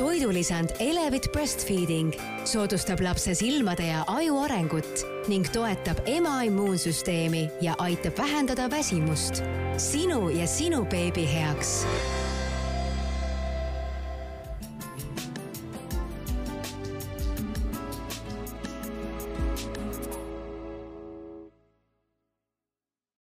toidulisand 0.00 0.70
Elevit 0.80 1.32
Breastfeeding 1.32 2.14
soodustab 2.48 3.02
lapse 3.04 3.34
silmade 3.34 3.84
ja 3.86 4.04
aju 4.08 4.38
arengut 4.40 5.02
ning 5.28 5.44
toetab 5.52 6.00
ema 6.08 6.38
immuunsüsteemi 6.48 7.42
ja 7.60 7.74
aitab 7.78 8.16
vähendada 8.18 8.70
väsimust. 8.70 9.42
sinu 9.76 10.30
ja 10.30 10.46
sinu 10.46 10.84
beebi 10.84 11.28
heaks 11.28 11.84